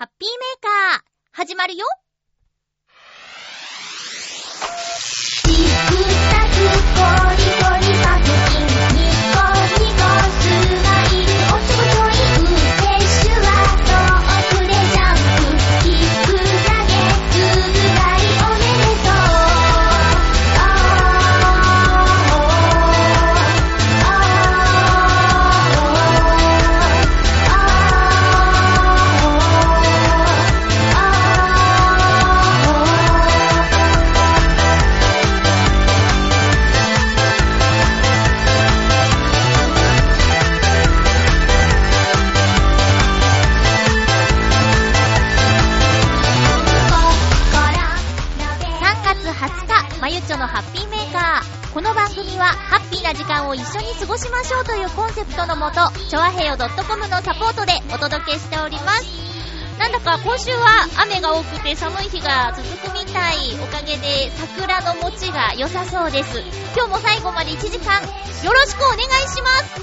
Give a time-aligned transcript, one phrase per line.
[0.00, 1.02] ハッピーメーカー、
[1.32, 1.84] 始まるよ。
[53.10, 59.04] な時間を一緒に過ごしましょうというコンセプトのもと、ちょあへよ .com のサポートでお届けしております。
[59.78, 63.58] なんだか今週は雨が多くて寒い日が続くみたい。
[63.60, 66.38] おかげで桜の持ちが良さそうです。
[66.76, 69.80] 今日も最後まで1時間、よろしくお願いします。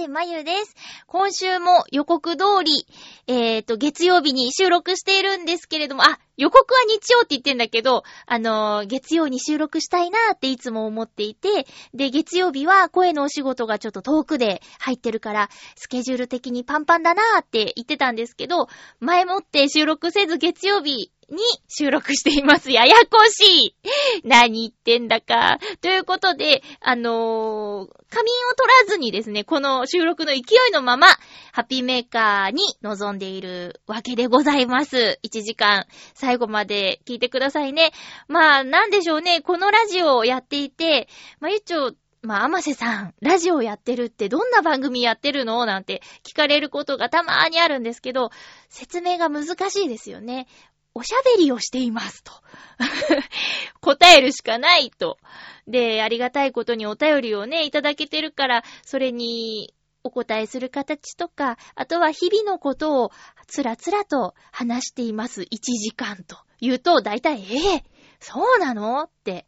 [0.00, 0.74] こと、あまゆです。
[1.06, 2.86] 今週も予告通り、
[3.26, 18.68] えーと、月曜日に収録しているんですけれども、あ、予告は日曜って言ってんだけど、あのー月曜に収録したいなーっていつも思っていて、で、月曜日は声のお仕事がちょっと遠くで入ってるから、スケジュール的にパンパンだなーって言ってたんですけど、
[19.00, 22.70] 前もって収録せず月曜日に収録しています。
[22.70, 23.76] ややこしい
[24.24, 25.58] 何言ってんだか。
[25.80, 31.06] ということで、あのー仮眠を取らずにですね、この収録の勢いのまま、
[31.52, 35.20] ハッピーメーカーに臨んでいるわけでございます。
[35.22, 37.92] 1時間、最後まで聞いてくださいね。
[38.26, 41.08] まあ、なんでしょうね、このラジオをやっていて、
[41.38, 41.92] まあ、ゆっちょ、
[42.22, 45.64] まあ、甘瀬さん、ラジオやってるってどんな番組やってるの？
[45.64, 48.30] なんて聞かれることがたまーにあるんですけど、
[48.68, 50.46] 説明が難しいですよね。
[50.94, 52.32] おしゃべりをしていますと。
[53.80, 55.18] 答えるしかないと。
[55.66, 63.12] で、ありがたいことにお便りをね、いただけてるから、それにお答えする形とか、あとは日々のことを
[63.46, 65.42] つらつらと話しています。
[65.42, 67.82] 1時間と言うと、だいたい、えー、
[68.18, 69.46] そうなのって、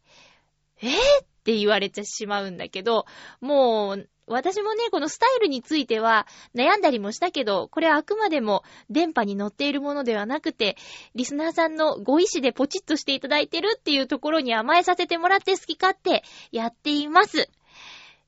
[0.81, 3.05] えー、って言われてしまうんだけど、
[3.41, 10.77] もう、私もね、このスタイルについては悩んだりもしたけど、これはあくまでも電波に乗っているものではなくて、
[11.13, 17.49] リスナーさんのご意志でポチッとしていただいてるっていうところに甘えさせてもらって好き勝手やっています。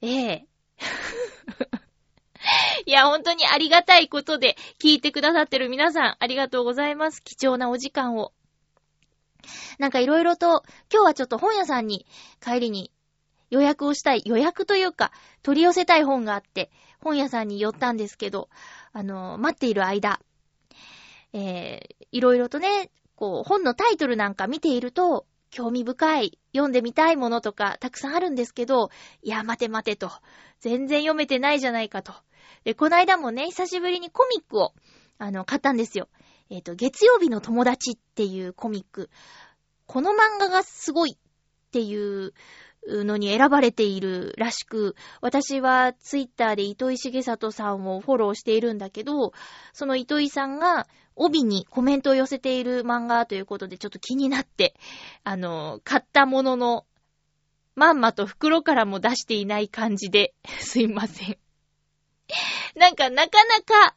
[0.01, 0.45] ええ
[2.85, 7.23] いや、本当にありがたいことで聞いてくださってる皆さん、ありがとうございます。
[7.23, 8.33] 貴重なお時間を。
[9.79, 12.05] なんかいろいろと、今日はちょっと本屋さんに
[12.43, 12.91] 帰りに
[13.55, 18.49] 予約をしたい、予約というか、取り寄せたい本があって、本屋さんに寄ったんですけど、
[18.91, 20.19] あの、待っている間、
[21.31, 28.89] えー、いろいろとね、こう、本のタイトルなんか見ていると、興味深い、読んでみたいものとかたくさんあるんですけど、
[29.21, 30.11] いや、待て待てと。
[30.59, 32.11] 全然読めてないじゃないかと。
[32.65, 34.73] で、この間もね、久しぶりにコミックを、
[35.17, 36.09] あの、買ったんですよ。
[36.49, 39.09] えっ、と、月曜日の友達っていうコミック。
[39.85, 42.33] この漫画がすごいっていう
[42.87, 49.33] のに選ばれているらしく、私はツイッターで糸井重里さんをフォローしているんだけど、
[49.73, 54.75] その糸井さんが帯にコメントを寄せている漫画ということでちょっと気になって、
[55.23, 56.85] あの、買ったものの、
[57.75, 61.37] まんまと袋からも出していない感じで、すいません。
[62.75, 63.95] なんかなかなか、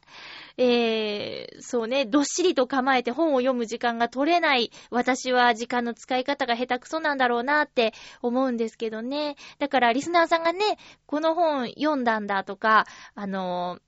[0.61, 9.37] えー、そうね、どっしりと構えて本を読む時間が取れない私は時間の使い方が下手くそなんだろうなって思うんですけどね。
[9.59, 10.59] だからリスナーさんがね、
[11.05, 13.79] この本読んだんだとか、あの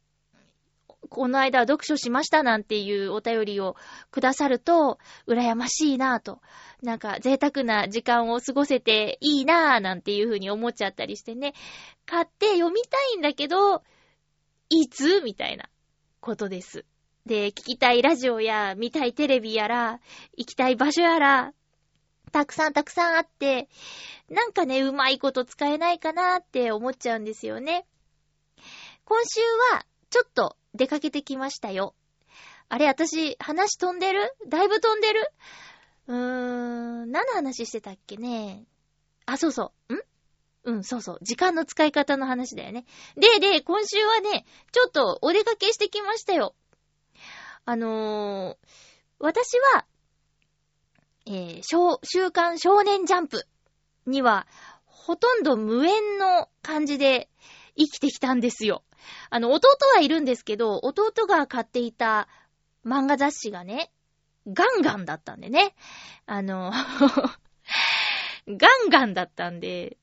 [1.10, 3.76] この間読書しましたなんていうお便りを
[4.10, 4.98] くださると、
[5.28, 6.40] 羨ましいなぁと。
[6.82, 11.54] なんか贅沢な時間を過ごせていいなぁなんていうふうに思っちゃったりしてね。
[12.06, 13.84] 買って読みたいんだけど、
[14.70, 15.68] いつみたいな
[16.22, 16.86] ことです。
[17.26, 20.00] で、聞きたいラジオや見たいテレビやら、
[20.38, 21.54] 行きたい場所やら、
[22.32, 23.68] たくさんたくさんあって、
[24.30, 27.86] なんかね、うまいこと使えないかなって思っちゃうんですよね。
[29.04, 29.42] 今週
[29.74, 31.96] は、ちょっと出かけてきましたよ。
[32.70, 34.34] あれ、私、話飛んでる？
[34.48, 35.32] だいぶ飛んでる？
[36.08, 36.16] うー
[37.06, 38.64] ん、何の話してたっけね？
[39.26, 39.94] あ、そうそう。
[39.96, 40.02] ん？
[40.64, 41.20] うん、そうそう。
[41.22, 42.86] 時間の使い方の話だよね。
[43.16, 46.56] で、で、今週はね、ちょっとお出かけしてきましたよ。
[47.66, 48.68] あのー、
[49.20, 49.86] 私は、
[51.26, 53.46] えー、週刊少年ジャンプ
[54.06, 54.48] には、
[54.86, 57.30] ほとんど無縁の感じで
[57.76, 58.84] 生きてきたんですよ。
[59.30, 62.28] あの、弟はいるんですけど、弟が買っていた
[62.86, 63.92] 漫画雑誌がね、
[64.48, 65.76] ガンガンだったんでね。
[66.26, 66.72] あの
[68.48, 69.98] ガンガンだったんで、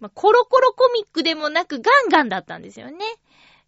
[0.00, 2.98] まあ、コロコロコミックでもなくガンガンだったんですよね。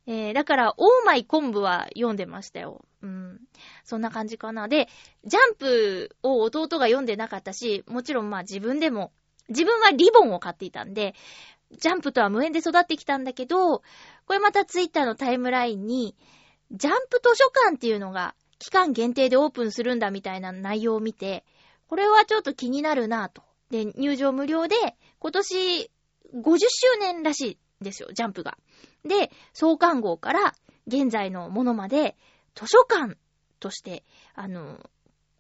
[0.07, 2.85] えー、だから、オーマイコンブは読んでましたよ。
[3.03, 3.41] うん。
[3.85, 4.69] そんな感じかな。
[4.69, 4.89] で、
[5.25, 9.13] ジャンプを弟が読んでなかったし、もちろんまあ自分でも、
[9.49, 11.15] 自分はリボンを買っていたんで、
[11.73, 13.83] ジャンプとは無縁で育ってきたんだけど、
[14.27, 16.17] これまたツイッターのタイムラインに、
[16.73, 21.45] ジャンプ図書館っていうのが期間限定でオープンするんだみたいな内容を見て、
[21.89, 23.43] これはちょっと気になるなぁと。
[23.71, 24.77] で、入場無料で、
[25.19, 25.91] 今年
[26.35, 28.59] 50周年らしいんですよ、ジャンプが。
[29.05, 30.55] で、創刊号から
[30.87, 32.17] 現在のものまで
[32.55, 33.17] 図書館
[33.59, 34.05] として、
[34.35, 34.79] あの、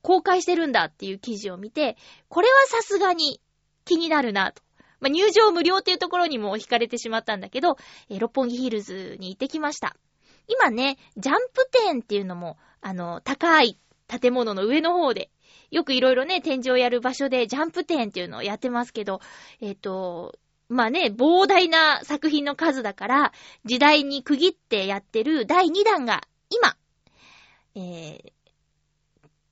[0.02, 1.96] 公開してるんだっていう記事を見て、
[2.28, 3.40] これはさすがに
[3.84, 4.62] 気になるなと。
[5.00, 7.76] まあ、入場無料っていうところにも惹かれてしまったんだけど、
[8.10, 9.96] えー、六本木ヒルズに行ってきました。
[10.46, 13.78] 今ね、ジャンプ店っていうのも、あの、高い
[14.08, 15.30] 建物の上の方で、
[15.70, 19.20] よくいろいろね、展示をやる場所でジャンプ店っていうのをやってますけど、
[19.60, 20.38] えっ、ー、と、
[20.70, 23.32] まあね、膨大な作品の数だから、
[23.64, 26.76] 時代に区切ってやってる第2弾が今、
[27.74, 28.32] えー、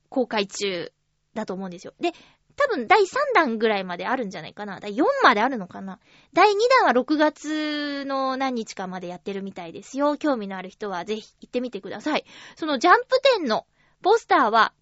[0.08, 0.92] 公開中
[1.34, 1.92] だと思うんですよ。
[1.98, 2.12] で、
[2.54, 4.78] 多分第3弾ぐらいまであるんじゃないかな。
[4.78, 5.98] 第4まであるのかな。
[6.34, 10.16] 第2弾は6月の何日かまでやってるみたいですよ。
[10.16, 12.24] 興味のある人はぜひ行ってみてください。
[12.54, 13.66] そのジャンプ店の
[14.02, 14.72] ポスターは、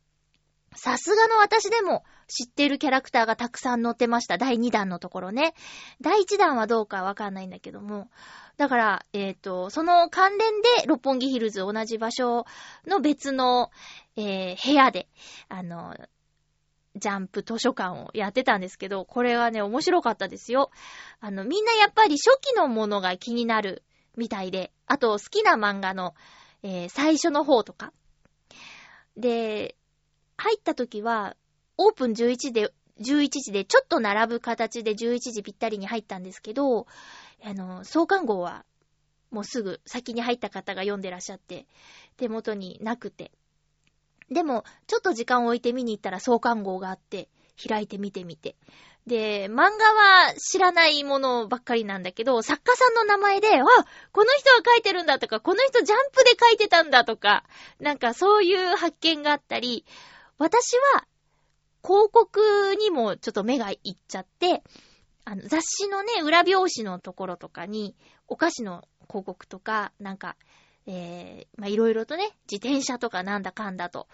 [0.74, 4.38] さすがの私でも知ってるキャラクターがたくさん載ってました。
[4.38, 5.54] 第2弾のところね。
[6.00, 8.08] 第1弾はどうかわかんないんだけども。
[8.56, 12.46] だから、えっ、ー、と、その関連で六本木ヒルズ同じ場所
[12.86, 13.70] の別の、
[14.16, 15.08] えー、部屋で、
[15.48, 15.94] あの、
[16.96, 20.70] ジャンプ図書館をやってたんですけど、これはね、面白かったですよ。
[21.20, 23.82] あの、みんなやっぱり初期のものが気になる
[24.16, 26.14] みたいで、あと好きな漫画の、
[26.62, 27.92] えー、最初の方とか。
[29.16, 29.76] で、
[30.38, 31.36] 入った時は、
[31.78, 36.86] オープン11で、11時でちょっと並ぶ形で11時ぴったりに入ったんですけど、
[37.44, 38.64] あの、創刊号は
[39.30, 41.66] もうすぐ先に入った方が読んでらっしゃって、
[42.16, 43.32] 手元になくて、
[44.30, 47.28] でも、ちょっと時間を置いて見に行ったら創刊号があって、
[47.68, 48.56] 開いて見てみて。
[49.06, 53.64] で、漫画は知らないものばっかりなんだけど、作家さんの名前で、あ、
[54.12, 57.44] この人が書いてるんだとか、この人ジャンプで書いてたんだとか、
[57.78, 59.84] なんかそういう発見があったり、
[60.38, 61.06] 私は
[61.86, 64.64] 広告にもちょっと目がいっちゃって、
[65.24, 67.94] あの、雑誌のね、裏表紙のところとかに、
[68.26, 70.36] お菓子の広告とか、なんか、
[70.86, 74.08] えー、ま、いろいろとね、自転車とかなんだかんだと、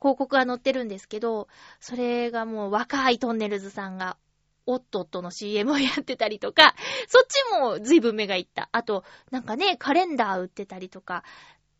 [0.00, 1.48] 広告が載ってるんですけど、
[1.80, 4.18] それがもう若いトンネルズさんが、
[4.66, 6.74] おっとっとの CM をやってたりとか、
[7.08, 8.68] そっちも随分目がいった。
[8.72, 11.24] あと、なんかね、カレンダー売ってたりとか、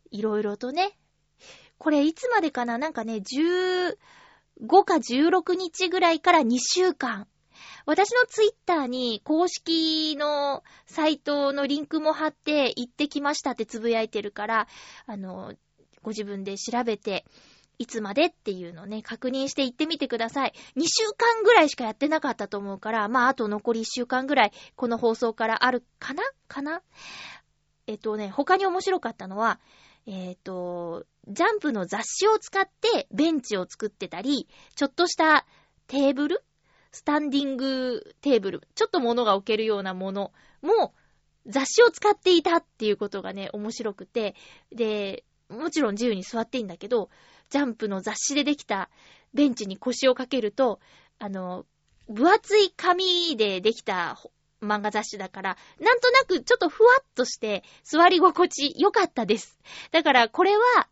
[0.09, 0.97] いろいろとね、
[1.77, 2.77] これいつまでかな？
[2.77, 3.97] なんかね、10
[4.63, 7.27] 5か16日ぐらいから2週間。
[7.85, 14.67] 私のツイッターに公式のサイトのリンクも貼って行ってきましたってつぶやいてるから、
[15.05, 15.53] あの、
[16.01, 17.25] ご自分で調べて、
[17.77, 20.53] いつまでっていうのね、確認して行ってみてください。
[20.77, 26.23] 2週間ぐらいしかやってなかったと思うから、まあ、あと残り1週間ぐらい、この放送からあるかな？
[26.47, 26.81] かな？
[27.87, 29.59] えっとね、他に面白かったのは、
[30.07, 35.45] えっ、と、ジャンプの雑誌を使ってベンチを作ってたり、ちょっとした
[35.87, 36.43] テーブル
[36.95, 40.31] スタンディングテーブル、ちょっと物が置けるようなもの
[40.61, 40.93] も、
[41.45, 44.33] 雑誌を使っていたっていうことがね、面白くて、
[44.71, 47.09] で、もちろん自由に座っていいんだけど、
[47.49, 48.89] ジャンプの雑誌でできた
[49.33, 50.79] ベンチに腰をかけると、
[51.19, 51.65] あの、
[52.07, 54.17] 分厚い紙でできた
[54.61, 59.57] 漫画雑誌だから、なんとなくちょっとふわっとして座り心地良かったです。
[59.91, 60.87] だからこれは、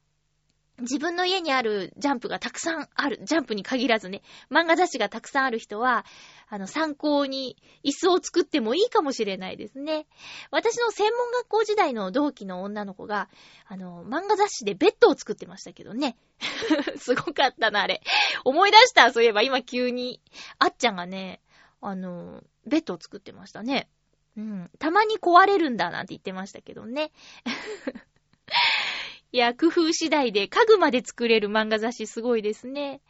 [0.79, 6.03] 自分の家にあるジャンプがたくさんある、ジャンプに限らずね、漫画雑誌がたくさんある人は、
[6.49, 10.07] あの、参考に椅子を作ってもいいかもしれないですね。
[10.49, 13.29] 私の専門学校時代の同期の女の子が、
[13.67, 16.17] あの、漫画雑誌でベッドを作ってましたけどね。
[16.97, 18.01] すごかったな、あれ。
[18.43, 20.21] 思い出した、そういえば今急に。
[20.57, 21.39] あっちゃんがね、
[21.85, 23.89] あの、ベッドを作ってましたね。
[24.37, 24.71] うん。
[24.79, 27.11] たまに壊れるんだなんて言ってましたけどね。
[29.31, 33.01] いや、工夫次第で家具まで作れる漫画雑誌すごいですね。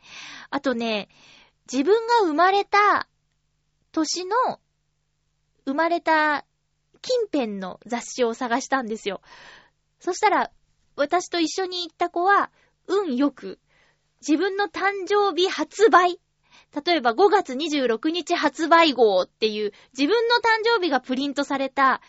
[0.50, 1.10] あとね、
[1.72, 3.08] 自分が生まれた
[3.92, 4.60] 年の
[5.66, 6.46] 生まれた
[7.02, 9.22] 近辺の雑誌を探したんですよ。
[10.00, 10.52] そしたら、
[10.96, 12.52] 私と一緒に行った子は、
[12.88, 13.60] 運よく、
[14.26, 16.20] 自分の誕生日発売。
[16.86, 22.02] 例えば5月26日発売号っていう自分の誕生日がプリントされた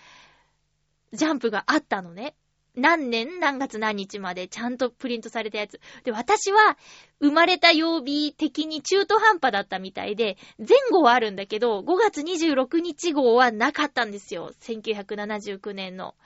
[1.13, 2.35] ジャンプがあったのね。
[2.77, 5.81] 何年何月何日までちゃんとプリントされたやつ。
[6.03, 6.77] で、私は
[7.21, 14.51] 生まれた曜日的に中途半端だったみたいで、前後はあるんだけど、5月26日号はなかったんですよ。
[14.61, 16.17] 1979年の。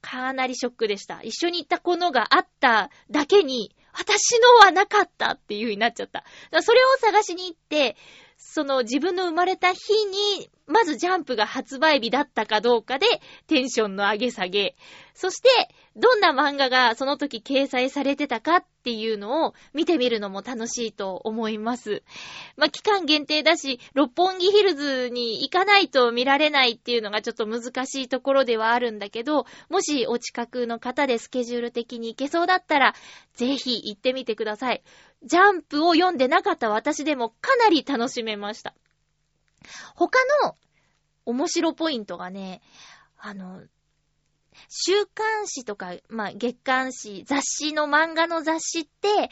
[0.00, 1.22] かなりショックでした。
[1.22, 6.24] 一緒に行った子のがあっただけに、私のはなかったっていう風になっちゃった。
[6.62, 7.96] それを探しに行って、
[8.36, 13.06] その自分の生まれた日に、まずジャンプが発売日だったかどうかで、
[13.46, 14.76] テンションの上げ下げ。
[15.12, 15.48] そして、
[15.96, 22.02] どんな漫画がその時掲載されてたかっていうのを見てみるのも楽しいと思います。
[22.56, 32.94] まあ、期間限定だし、六本木ヒルズに行かないと見られないっていうのがちょっと難しいところではあるんだけど、もしお近くの方でスケジュール的に行けそうだったら、
[33.34, 34.82] ぜひ行ってみてください。
[35.22, 38.74] ジャンプを読んでなかった私でもかなり楽しめました。
[39.94, 40.56] 他の
[41.24, 42.62] 面白ポイントがね、
[43.18, 43.62] あの、
[44.68, 49.30] 週刊誌とか、まあ、月刊誌、雑誌の漫画の雑誌って、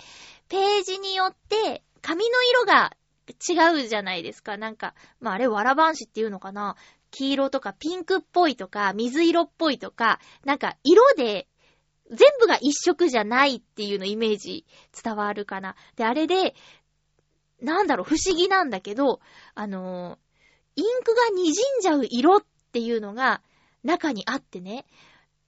[0.48, 2.96] ページによって紙の色が
[3.28, 4.56] 違うじゃないですか。
[4.56, 6.76] なんか、まあ、あれ、わらばんしっていうのかな
[7.10, 11.48] 黄色とかピンクっぽいとか、水色っぽいとか、なんか色で、
[12.10, 14.66] 全部が一色じゃないっていうのイメージ
[15.02, 15.76] 伝わるかな。
[15.96, 16.54] で、あれで、
[17.60, 19.20] なんだろう、不思議なんだけど、
[19.54, 20.18] あの
[20.76, 23.42] インクが滲んじゃう色っていうのが
[23.84, 24.86] 中にあってね、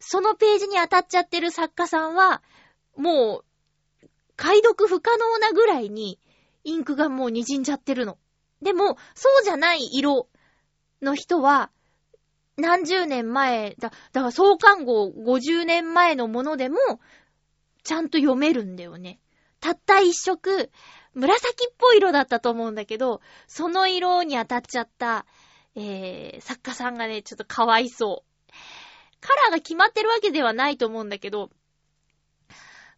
[0.01, 2.43] そのページに当たっちゃってる作家さんは、
[2.97, 3.43] も
[4.03, 6.19] う、解読不可能なぐらいに、
[6.65, 8.19] インクがもう滲んじゃってるの。
[8.61, 10.29] でも、そうじゃない色
[11.01, 11.71] の人は、
[12.57, 16.79] 何十年前、だ、だから創刊号50年前のものでも、
[17.83, 19.21] ちゃんと読めるんだよね。
[19.61, 20.71] たった一色、
[21.15, 25.27] 紫っぽい色だったと思うんだけど、その色に当たっちゃった、
[25.75, 28.53] えー、作家さんがね、ちょっとかわいそう。
[29.21, 31.51] カラーが決まってるわけではないと思うんだけど、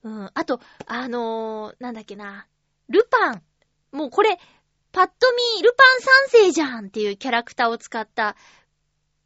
[0.03, 2.47] うん、あと、あのー、なんだっけな、
[2.89, 3.43] ルパン。
[3.93, 4.39] もうこれ、
[4.93, 5.13] パッと
[5.57, 8.37] 見、ルパン三世じゃんっていうキャラクターを使った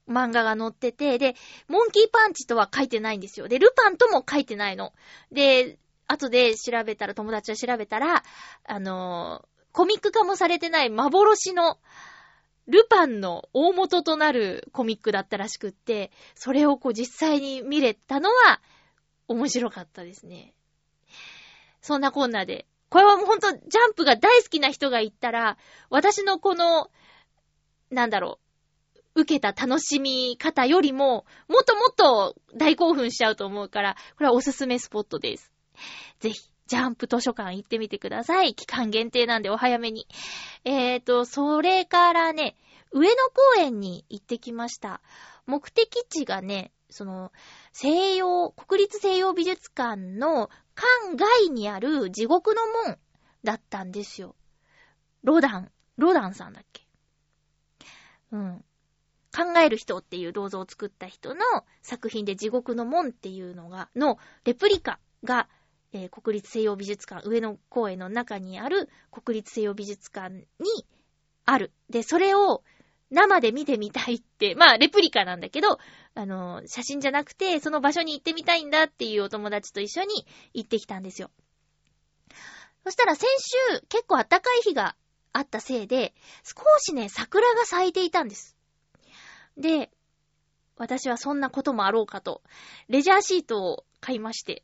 [0.08, 1.36] 漫画が載ってて、で、
[1.68, 3.48] モンキーパンチとは書いてないんですよ。
[3.48, 4.92] で、ルパンとも書いてないの。
[5.30, 5.78] で、
[6.10, 8.22] 後で調べたら、友達が調べたら、
[8.64, 11.78] あのーコミック化もされてない幻の、
[12.66, 18.60] ルパンの大元となるコミックだったらしくって、それをこう実際に見れたのは、
[19.28, 20.54] 面白かったですね。
[21.80, 22.66] そんなこんなで。
[22.88, 25.56] これはもうほんと、ジャンプが大好きな人が言ったら、
[25.88, 26.90] 私のこの、
[27.90, 28.38] なんだろ
[29.14, 35.49] う、受けた楽しみ方よりも、もっともっと大興奮しちゃうと思うから、これはおすすめスポットです。
[36.18, 38.54] ぜひ、ジャンプ図書館行ってみてください。
[38.54, 40.06] 期間限定なんでお早めに。
[40.64, 42.56] えーと、それからね、
[42.92, 43.14] 上野
[43.56, 45.00] 公園に行ってきました。
[45.46, 47.32] 目的地がね、その、
[47.72, 52.98] 西洋、国立西洋美術館の館外にある地獄の門
[53.42, 54.36] だったんですよ。
[55.22, 56.82] ロダン、ロダンさんだっけ？
[58.32, 58.64] うん。
[59.32, 61.44] 考える人っていう銅像を作った人の
[61.82, 65.48] 作品で地獄の門っていうのが、のレプリカが、
[65.92, 70.86] えー国立西洋美術館、上野公園の中にある国立西洋美術館に
[71.44, 71.72] ある。
[71.88, 72.62] で、それを
[73.10, 75.78] 生で見てみたいって、まあ、レプリカなんだけど、
[76.14, 81.30] あの、写真じゃなくて、その場所に行ってみたいんだっていうお友達と一緒に行ってきたんですよ。
[82.84, 83.26] そしたら先
[83.72, 84.96] 週、結構暖かい日が
[85.32, 88.56] あったせいで、少しね、桜が咲いていたんです。
[89.56, 89.90] で、
[90.76, 92.42] 私はそんなこともあろうかと、
[92.88, 94.62] レジャーシートを買いまして。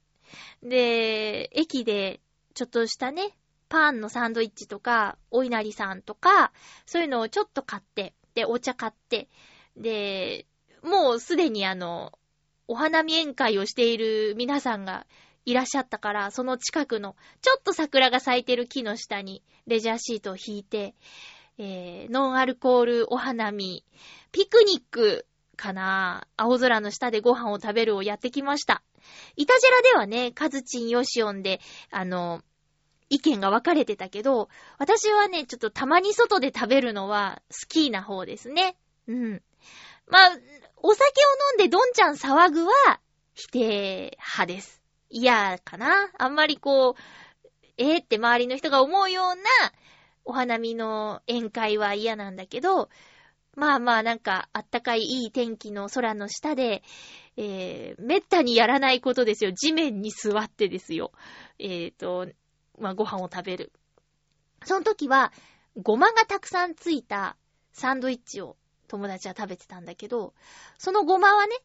[0.62, 2.20] で、駅で、
[2.54, 3.36] ちょっとしたね、
[3.68, 6.52] パンのサンドイッチとか、お稲荷さんとか、
[6.86, 9.28] そういうのをちょっと買って、で、お茶買って、
[9.76, 10.46] で、
[10.82, 12.12] もうすでにあの、
[12.68, 15.06] お花見宴会をしている皆さんが
[15.44, 20.94] いらっしゃったから、その近くの、ちょっと桜が咲いてる木の下にレジャーシートを引いて、
[21.58, 23.84] えー、ノンアルコールお花見、
[24.32, 25.26] ピクニック
[25.56, 28.82] かな青空の下でご飯を食べるをやってきました。
[29.36, 31.60] イタジェラではね、カズチンヨシオンで、
[31.90, 32.42] あの、
[33.08, 34.48] 意見が分かれてたけど、
[34.78, 38.76] 私はね、ちょっとたまに外で食べるのは好きな方ですね。
[39.06, 39.42] うん。
[40.08, 40.38] まあ、
[40.76, 43.00] お酒を飲んでどんちゃん騒ぐは
[43.34, 44.82] 否定派です。
[45.08, 46.94] 嫌かなあんまりこう、
[47.76, 49.42] えー、って周りの人が思うような
[50.24, 52.88] お花見の宴会は嫌なんだけど、
[53.56, 56.82] まあまあなんかあったかいいい天気の空の下で、
[57.38, 59.52] えー、めったにやらないことですよ。
[59.52, 61.12] 地面に座ってですよ。
[61.58, 62.28] えっ、と、
[62.78, 63.72] まあご飯を食べる。
[64.64, 65.32] その時は、
[65.82, 67.36] ごまがたくさんついた
[67.72, 68.56] サンドイッチを
[68.88, 70.34] 友達は食べてたんだけど、
[70.76, 71.56] そのごまはね、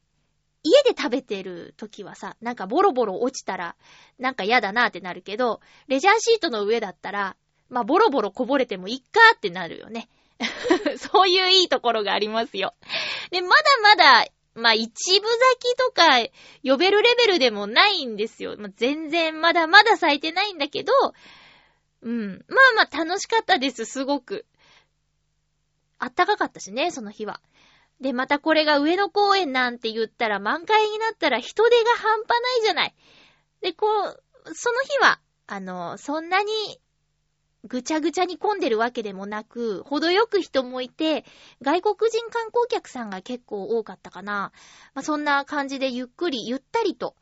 [0.64, 3.76] 家で食べてる時はさ、なんかボロボロ落ちたら、
[4.18, 7.36] なんか嫌だなってなるけど、レジャーシートの上だったら、
[7.70, 10.08] まあボロボロこぼれてもいっかってなるよね。
[10.98, 12.74] そういういいところがありますよ。
[13.32, 16.08] で、まだまだ、まあ一部咲きとか
[16.64, 18.56] 呼べるレベルでもないんですよ。
[18.58, 20.94] まあ、全然まだまだ咲いてないんだけど、
[22.02, 22.46] うん。
[22.48, 24.46] まあまあ楽しかったです、すごく。
[26.00, 27.40] あったかかったしね、その日は。
[28.02, 32.96] で、またこれが上野公園なんて言ったら満開になったら人手が半端ないじゃない。
[33.62, 34.24] で、こう、
[34.56, 36.52] その日は、あの、そんなに
[37.64, 41.26] ぐちゃぐちゃに混んでるわけでもなく、程よく人もいて、
[41.62, 44.52] 外国人観光客さんが結構多かったかな。
[44.94, 47.16] まあ、そんな感じでゆっくり、ゆったりと、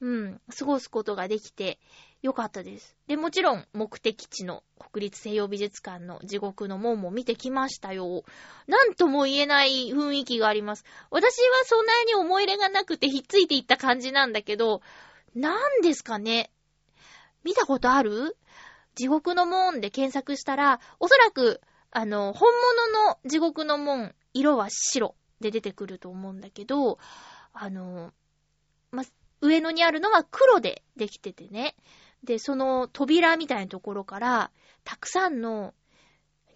[0.00, 1.78] うん、過ごすことができて
[2.20, 2.94] よかったです。
[3.06, 8.24] で、もちろん目的地の国立西洋美術館の地獄の門も見てきましたよ。
[8.66, 10.84] なんとも言えない雰囲気があります。
[11.10, 14.82] 私はそんなに思い入れがなくてひっついていった感じなんだけど、
[15.34, 16.50] なんですかね
[17.42, 18.36] 見たことある？
[18.96, 22.50] 地獄の門で検索したら、おそらく、あの、本
[22.90, 26.98] 物の地獄の門、色は白で出てくると思うんだけど、
[27.52, 28.12] あの、
[28.90, 29.04] ま、
[29.42, 31.76] 上野にあるのは黒でできててね。
[32.24, 34.50] で、その扉みたいなところから、
[34.82, 35.74] たくさんの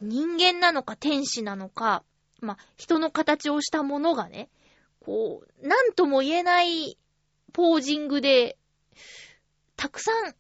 [0.00, 2.05] 人間なのか天使なのか、
[2.40, 4.48] ま、人の形をしたものがね、
[5.05, 6.96] こう、なんとも言えない
[7.53, 8.57] ポージングで、
[9.76, 10.35] たくさん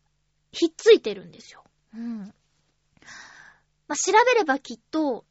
[0.52, 1.62] ひっついてるんですよ。
[1.94, 2.34] うん。
[3.88, 5.24] まあ、調べればきっと、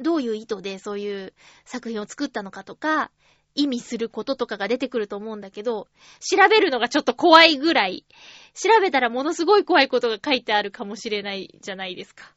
[0.00, 3.10] どういう意図でそういう作品を作ったのかとか、
[3.54, 5.88] 意味することとかが出てくると思うんだけど、
[6.20, 8.06] 調べるのがちょっと怖いぐらい、
[8.54, 12.32] 調べたらものすごい怖いことが書いてあるかもしれないじゃないですか。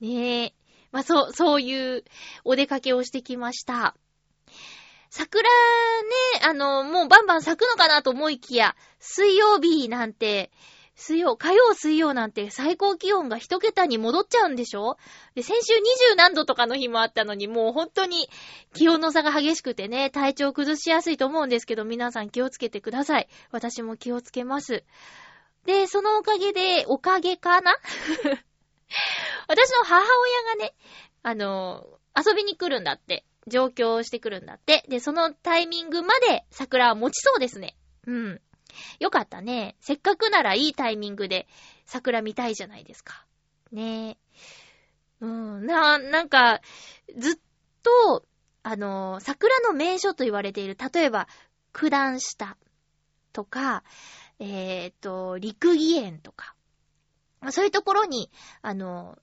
[0.00, 0.54] ねえ。
[0.90, 2.04] まあ、そう、そういう
[2.44, 3.94] お出かけをしてきました。
[5.10, 5.48] 桜ね、
[6.42, 10.50] あの、もうバンバン咲くのかなと思いきや、水曜日なんて、
[11.00, 14.96] 水曜、火曜、水曜なんて最高気温が一桁に戻っちゃうんでしょ？
[15.36, 18.28] で、先週二十何度とかの日もあったのに、もう本当に
[18.74, 23.28] 気温の差が激しくてね、体調崩しやすいと思うんですけど、皆さん気をつけてください。
[23.52, 24.82] 私も気をつけます。
[25.66, 27.76] で、そのおかげで、おかげかな？
[29.46, 30.74] 私の母親がね、
[31.22, 33.24] あの、遊びに来るんだって。
[33.46, 34.84] 上京してくるんだって。
[34.88, 37.76] で、そのタイミングまで桜は持ちそうですね。
[38.06, 38.40] うん。
[39.00, 39.76] よかったね。
[39.80, 41.46] せっかくならいいタイミングで
[41.86, 43.24] 桜見たいじゃないですか。
[43.72, 44.16] ねえ。
[45.20, 46.60] うん、な、なんか、
[47.16, 47.34] ずっ
[47.82, 48.24] と、
[48.62, 51.28] あの、桜の名所と言われている、例えば、
[51.72, 52.56] 九段下
[53.32, 53.82] とか、
[54.38, 56.54] えっ、と、陸義園とか、
[57.50, 58.30] そういうところに、
[58.62, 59.18] あの、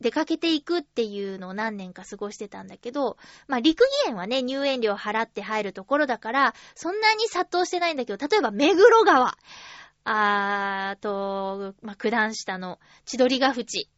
[0.00, 3.16] 出かけていくっていうのを何年か過ごしてたんだけど、
[3.48, 9.36] まあ、陸義園はね、入園料払って入るところだから、そんなに殺到してないんだけど、例えば目黒川、
[10.04, 13.88] あーと、まあ、九段下の千鳥ヶ淵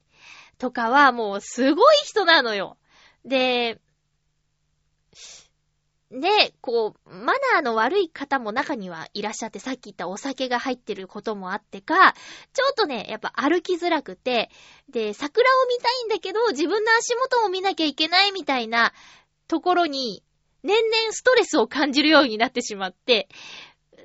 [0.58, 2.78] とかはもうすごい人なのよ。
[3.24, 3.80] で、
[6.10, 12.14] で、こう、マナーの悪い方も中にはいらっしゃって、さっき言ったお酒が入ってることもあってか、
[12.54, 14.50] ちょっとね、やっぱ歩きづらくて、
[14.88, 18.94] で、桜を見たいんだけど、自分の足元を見なきゃいけないみたいな
[19.48, 20.22] ところに、
[20.62, 23.28] 年々ストレスを感じるようになってしまって、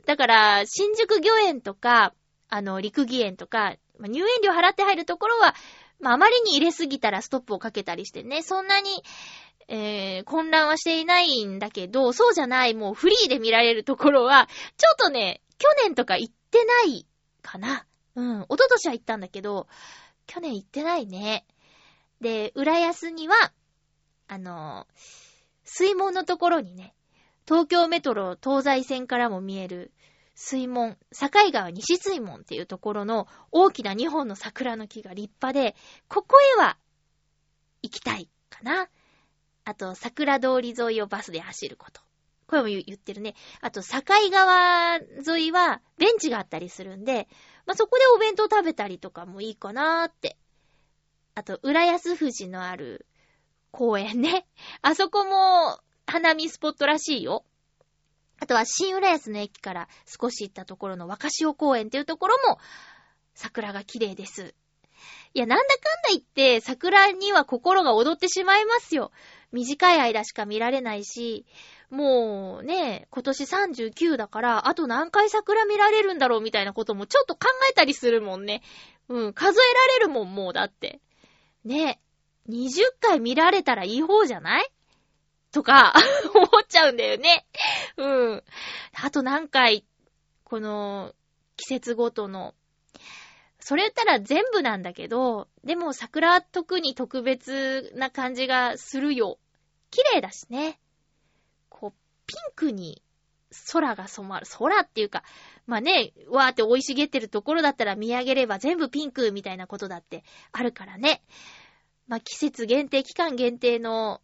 [0.06, 2.13] だから、新宿御苑とか、
[2.50, 5.56] あの、陸義園とか、入園料払って入るところは、
[6.00, 9.04] まあ、あまりに入れすぎたらストップをかけたりしてね、そんなに、
[9.67, 14.47] えー、混乱はしていないんだけど、そうじゃない、もうフリーで見られるところは、
[14.78, 17.06] ちょっとね、去年とか行ってない
[17.41, 17.86] かな。
[18.15, 19.67] うん、一昨年は行ったんだけど、
[20.28, 21.45] 去年行ってないね。
[22.21, 23.36] で、浦安には、
[24.28, 24.88] あの
[25.63, 26.95] 水門のところにね、
[27.47, 29.91] 東京メトロ東西線からも見える
[30.36, 35.76] 水門、境川西水門っていうところの大きな2本の桜の木が立派で、
[36.08, 36.78] ここへは
[37.82, 38.89] 行きたいかな。
[39.65, 42.02] あと、桜通り沿いをバスで走ること。
[42.47, 43.36] これも言ってるね。
[43.62, 47.28] あと、境川沿いはベンチがあったりするんで、
[47.65, 50.38] まあ、そこでお弁当食べたりとかもいいかなーって。
[51.36, 53.08] あと、浦安富士のある
[53.71, 54.45] 公園ね。
[54.82, 57.43] あそこも花見スポットらしいよ。
[58.39, 62.60] あとは新浦安の駅から少し行ったところの若潮公園っていうところも
[63.34, 64.54] 桜が綺麗です。
[65.34, 69.12] いや、なんだかんだ言って桜には心が踊ってしまいますよ。
[69.54, 71.46] 短い間しか見られないし、
[71.89, 78.63] もうね、今年39だから、あと何回桜見られるんだろうみたいなこともちょっと考えたりするもんね。
[79.10, 81.00] うん、数えられるもん、もうだって。
[81.63, 82.02] ね、
[82.50, 84.68] 20回見られたらいい方じゃない？
[85.52, 85.94] とか、
[86.34, 87.46] 思っちゃうんだよね。
[87.98, 88.44] うん。
[89.02, 89.86] あと何回、
[90.44, 91.13] この、
[91.58, 92.56] 季節ごとの、
[93.60, 99.38] それ言ったら全部なんだけど、でも桜特に特別な感じがするよ。
[99.94, 100.80] 綺麗だしね。
[101.70, 101.92] こう、
[102.26, 103.04] ピンクに
[103.72, 104.48] 空が染まる。
[104.58, 105.24] 空っていうか、
[105.68, 111.22] まあね、わーって生い茂ってるところだったら見上げれば全部ピンクみたいなことだってあるからね。
[112.08, 114.20] まあ季節限定、期間限定の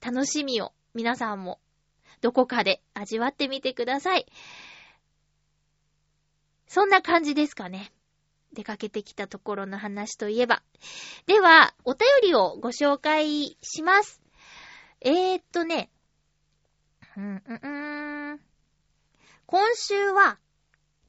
[0.00, 1.60] 楽しみを皆さんも
[2.22, 4.26] どこかで味わってみてください。
[6.66, 7.92] そんな感じですかね。
[8.54, 10.62] 出かけてきたところの話といえば。
[11.26, 14.25] では、お便りをご紹介します。
[15.06, 15.88] えー、っとね、
[17.16, 18.40] うん、うん、
[19.46, 20.36] 今週は、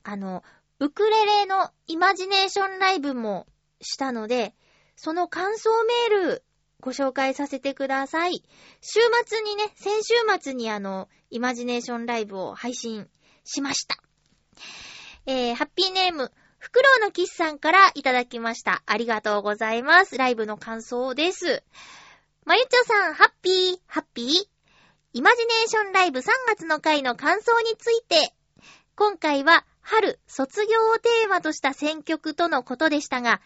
[0.03, 0.43] あの、
[0.77, 3.47] ウクレレのイマジネーションライブも
[3.81, 4.53] したので、
[4.95, 5.71] その感想
[6.11, 6.43] メール
[6.79, 8.43] ご紹介させてください。
[8.81, 13.09] 週末にね、先週末にあの、イマジネーションライブを配信
[13.45, 13.97] しました。
[15.25, 18.83] えー、ハッピーネーム、フクロウのキスさんからいただきました。
[18.85, 20.19] ありがとうございます。
[20.19, 21.63] ライブの感想です。
[22.47, 24.27] まゆちょさん、ハッピー、ハッピー？
[25.11, 28.33] イマジネーションライブ3月の回の感想について、
[28.95, 33.41] 今回は春、卒業をテーマとした選曲とのことでしたが、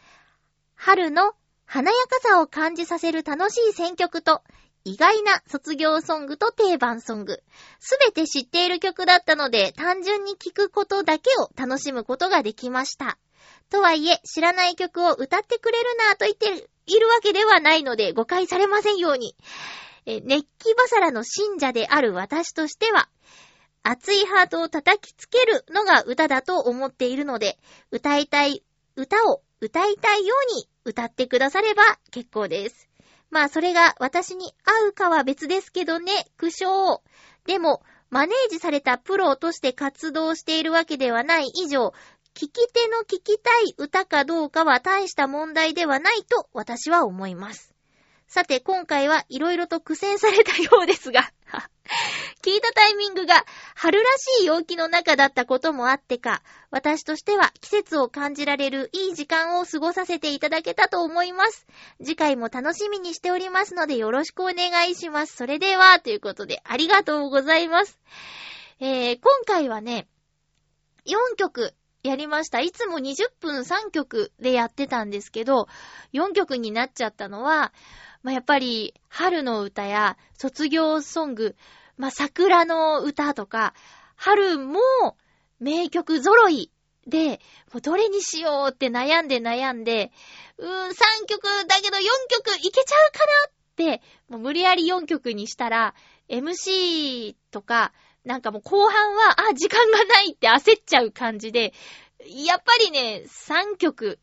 [0.75, 1.33] 春の
[1.65, 4.43] 華やかさを感じさせる楽しい選曲と、
[4.83, 7.41] 意外な卒業ソングと定番ソング。
[7.79, 13.17] すべて知っている曲だったので、単純に聴くことだけを楽しむことができました。
[13.71, 19.35] とはいえ、知らない曲を歌ってくれるなぁと言っているわけではないので、誤解されませんように。
[20.05, 23.09] え熱気バサラの信者である私としては、
[23.83, 27.59] 熱いハートを叩きつけるのが歌だと思っているので、
[27.91, 28.63] 歌いたい
[28.95, 32.89] 歌を歌いたいように歌ってくだされば結構です。
[33.29, 36.99] まあそれが私に合うかは別ですけどね、苦笑。
[37.45, 41.93] でも、マネージされたプロとして活動しているわけではない以上、
[42.33, 47.73] 聞き手の聞きたい歌かどうかは大した問題ではないと私は思います。
[48.27, 51.29] さて、今回はいろいろと苦戦されたようですが
[52.41, 61.67] 聞いたタイミングが春らしい陽気の中だったこともあってか、私としては季節を感じられるいい時間を過ごさせていただけたと思います。
[61.99, 65.35] 次回も楽しみにしておりますのでよろしくお願いします。
[65.35, 67.99] それでは、ということでありがとうございます。
[68.79, 70.07] えー、今回はね、
[71.05, 72.61] 4曲やりました。
[72.61, 75.67] いつも20分3曲でやってたんですけど、
[76.13, 77.73] 4曲になっちゃったのは、
[78.23, 81.55] まあ、やっぱり、春の歌や卒業ソング、
[81.97, 83.73] まあ、桜の歌とか、
[84.15, 84.79] 春も
[85.59, 86.71] 名曲揃い
[87.07, 87.39] で、
[87.71, 90.11] もうどれにしようって悩んで悩んで、
[90.57, 90.93] うーん、3
[91.27, 93.19] 曲だけど4曲いけちゃうか
[93.85, 95.93] なって、もう無理やり4曲にしたら、
[96.29, 101.73] MC とか、なんかもう後半は、あ、時間がないって焦っちゃう感じで、
[102.45, 104.19] やっぱりね、3曲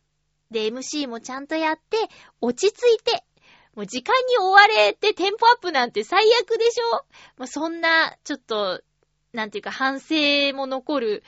[0.51, 1.97] で MC もちゃんとやって、
[2.39, 3.23] 落ち着いて、
[3.75, 7.05] もう時間に追われてテンポアップなんて最悪でしょ？
[7.37, 8.81] まあ、そんな、ちょっと、
[9.33, 11.23] なんていうか反省も残る。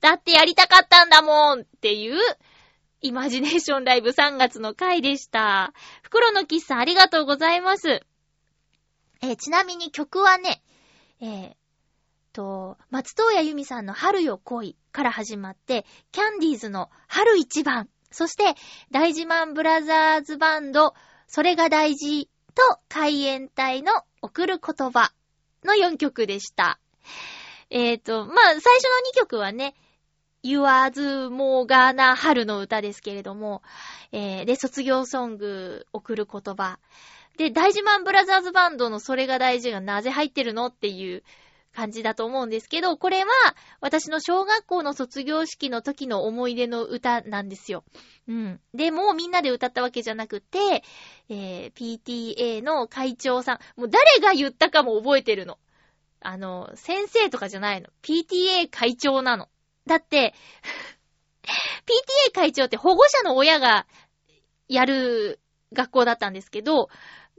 [0.00, 2.18] だってやりたかったんだもんっていう、
[3.00, 5.72] イマジネーションライブ3月の回でした。
[6.02, 8.02] 袋の喫茶ありがとうございます。
[9.22, 10.62] えー、ちなみに曲はね、
[11.20, 11.52] えー、
[12.32, 18.54] っと、松任谷由実さんの春よ恋から始まって、キャンディーズの春一番、そして、
[18.90, 20.94] 大自慢ブラザーズバンド、
[21.28, 23.92] それが大事と海援隊の
[24.22, 25.12] 送る言葉
[25.62, 26.80] の4曲でした。
[27.70, 29.74] えっ、と、まあ、最初の2曲はね、
[30.42, 33.62] 言わずもがな春の歌ですけれども、
[34.10, 36.78] えー、で、卒業ソング、送る言葉。
[37.36, 41.22] で、大事マンブラザーズバンドのそれが大事がなぜ入ってるのっていう
[41.74, 43.30] 感じだと思うんですけど、これは
[43.80, 47.84] 私の小学校の卒業式の時の思い出の歌なんですよ。
[48.28, 48.60] うん。
[48.74, 50.82] で、もうみんなで歌ったわけじゃなくて、
[51.28, 55.58] えー、PTA の会長さん、もう誰が言ったかも覚えてるの。
[56.20, 57.88] あの、先生とかじゃないの。
[58.02, 59.48] PTA 会長なの。
[59.86, 60.34] だって、
[61.42, 63.86] PTA 会長って保護者の親が
[64.68, 65.40] やる
[65.72, 66.88] 学校だったんですけど、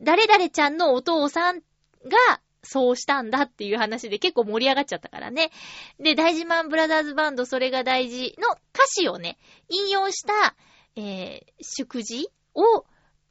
[0.02, 5.52] 誰々ちゃんのお父さんがそうしたんだっていう話で結構盛り上がっちゃったからね。
[6.00, 9.38] で、大事マンブラザーズバンドそれが大事の歌詞をね、
[9.70, 10.56] 引用した、
[10.96, 12.86] えー、祝辞を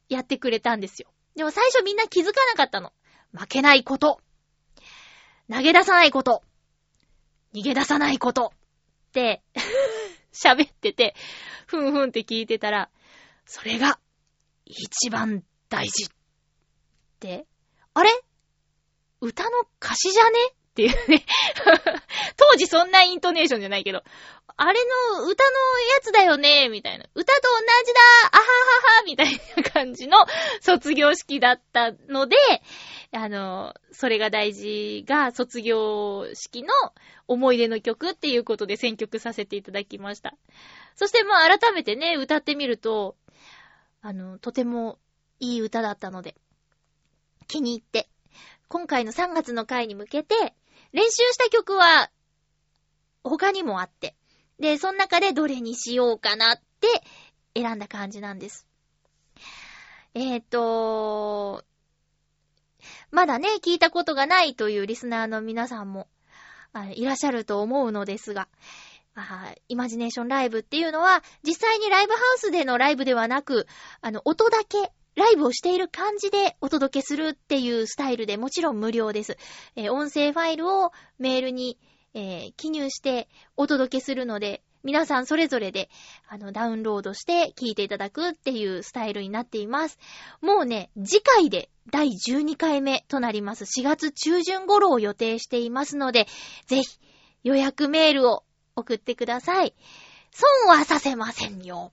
[0.08, 1.08] やってくれたんですよ。
[1.34, 2.92] でも最初みんな気づかなかったの。
[3.32, 4.20] 負けないこと。
[5.50, 6.42] 投げ出さないこと。
[7.54, 8.52] 逃げ出さないこと。
[9.08, 9.42] って、
[10.32, 11.14] 喋ってて、
[11.66, 12.90] ふんふんって聞いてたら、
[13.46, 13.98] それが、
[14.66, 16.04] 一番大事。
[16.04, 16.08] っ
[17.18, 17.46] て、
[17.94, 18.10] あれ？
[19.22, 20.30] 歌の歌詞じゃね？
[20.50, 21.24] っていうね。
[22.36, 24.02] 当時そんなイントネーションじゃないけど、
[24.56, 24.80] あれ
[25.16, 25.50] の歌の
[25.94, 26.68] やつだよね？
[26.68, 27.06] みたいな。
[27.14, 28.00] 歌と同じだ
[28.32, 28.46] あはは
[28.98, 30.16] はみたいな感じの
[30.60, 32.36] 卒業式だったので、
[33.12, 36.68] あの、それが大事が卒業式の
[37.28, 40.34] 思い出の曲っていうことで選曲させていただきました。
[40.96, 43.16] そしてまあ改めてね、歌ってみると、
[44.00, 44.98] あの、とても
[45.38, 46.34] いい歌だったので、
[47.46, 48.08] 気に入って、
[48.72, 50.34] 今回の3月の回に向けて、
[50.94, 52.10] 練習した曲は、
[53.22, 54.16] 他にもあって、
[54.58, 56.88] で、その中でどれにしようかなって
[57.54, 58.66] 選んだ感じなんです。
[60.14, 61.64] えっ、ー、と、
[63.10, 66.08] まだね、聞いたことがないというリスナーの皆さんも
[66.94, 68.48] いらっしゃると思うのですが、
[69.14, 73.66] あイマジネーションライブっていうのは、実際にライブハウスでのライブではなく、
[74.00, 79.36] あの、音だけ、ライブをしている感じでお届けするっていうスタイルでもちろん無料です。
[79.76, 81.78] えー音声ファイルをメールに、
[82.14, 85.90] えー記入してお届けするので、皆さんそれぞれで、
[86.26, 89.98] あの、ダウンロードして聞いていただくっていうスタイルになっています。
[90.40, 96.26] もうね、次回で第12回目となります4月中旬頃を予定していますので、
[96.66, 96.98] ぜひ
[97.44, 98.44] 予約メールを
[98.74, 99.74] 送ってください。
[100.32, 101.92] 損はさせませんよ。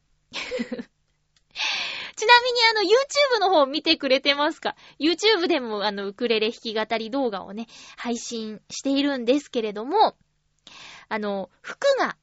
[2.19, 10.17] ちなみにあの YouTube の方見てくれてますか ?YouTube でもあのウクレレ弾き語り動画をね、配信しているんですけれども、
[11.07, 12.17] あの、服が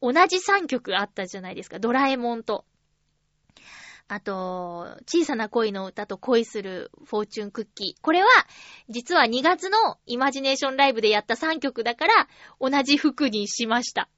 [0.00, 1.80] 同じ3曲あったじゃないですか。
[1.80, 2.64] ドラえもんと。
[4.06, 8.00] あと、小さな恋の歌と恋するフォーチュンクッキー。
[8.00, 8.28] これは、
[8.88, 12.28] 実は2月のイマジネーションライブでやった3曲だから、
[12.60, 14.08] 同じ服にしました。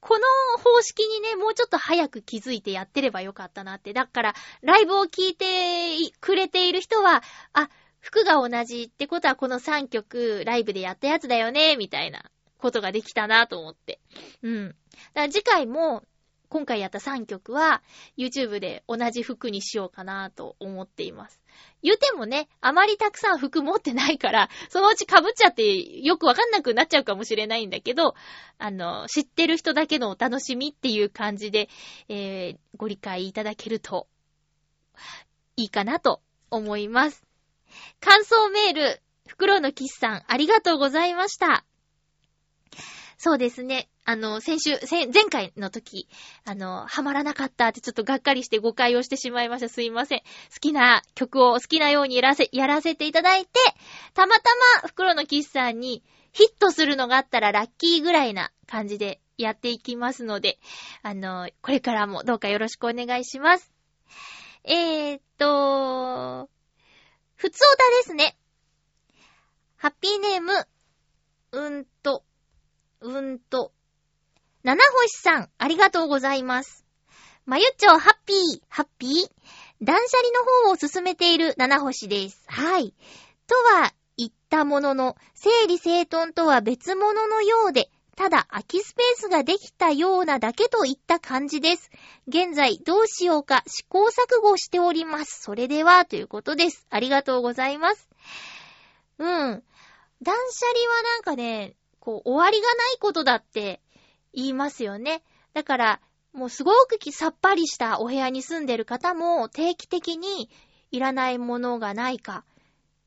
[0.00, 0.24] この
[0.62, 3.92] 方式にね、もうちょっと早く気づいてやってればよかったなって。
[3.92, 7.68] だから、ライブを聞いてくれている人は、あ、
[8.00, 14.00] 服が同じってことはこの3曲ライブでやったやつだよね、みたいなことができたなと思って。
[14.42, 14.68] うん。
[14.68, 14.76] だか
[15.14, 16.04] ら次回も、
[16.56, 17.82] 今回やった3曲は、
[18.16, 21.38] YouTube で同じ服にしようかなと思っています。
[21.82, 28.14] 言うてもね、あまりたくさん服持ってないから、そのうち被っちゃってよくわかんなくなっちゃうかもしれないんだけど、
[28.56, 31.68] あの、知ってる人だけのお楽しみっていう感じで、
[32.08, 34.06] えー、ご理解いただけると、
[35.56, 37.22] いいかなと思います。
[38.00, 41.66] 感想メール、袋のキスさん、ありがとうございました。
[43.18, 43.88] そうですね。
[44.04, 46.08] あの、先週、前回の時、
[46.44, 49.68] あの、ハマらなかったってちょっとがっかりして誤解をしてしまいました。
[49.68, 50.20] すいません。
[50.20, 50.24] 好
[50.60, 53.50] きな曲を好きなようにやらせ、やらせていただいて、
[54.14, 54.42] たまた
[54.82, 60.58] ま袋のキスさんにヒットするのがあったらラッキーぐらいな感じでやっていきますので、
[61.02, 63.72] あの、これからもどうかよろしくお願いします。
[64.64, 66.50] えーっと、
[67.34, 68.36] ふつおたですね。
[69.76, 70.66] ハッピーネーム、
[71.52, 72.24] うんと、
[73.00, 73.72] うんと、
[74.62, 76.84] 七星さん、ありがとうございます。
[77.44, 79.30] まゆっちょ、ハッピー、ハッピー？
[79.82, 82.42] 断捨離の方を進めている七星です。
[82.46, 82.94] はい。
[83.46, 91.90] とは言ったものの、整理整頓とは別物のようで、ただ空きスペースができたようなだけといった感じです。
[92.26, 95.42] 現在どうしようか試行錯誤しております。
[95.42, 96.86] それでは、ということです。
[96.88, 98.08] ありがとうございます。
[99.18, 99.26] うん。
[99.26, 103.80] 断捨離はなんかね、こう、終わりがないことだって
[104.32, 105.24] 言いますよね。
[105.54, 106.00] だから、
[106.32, 110.48] もうすごくさっぱりしたお部屋に住んでる方も定期的に
[110.92, 112.44] いらないものがないか、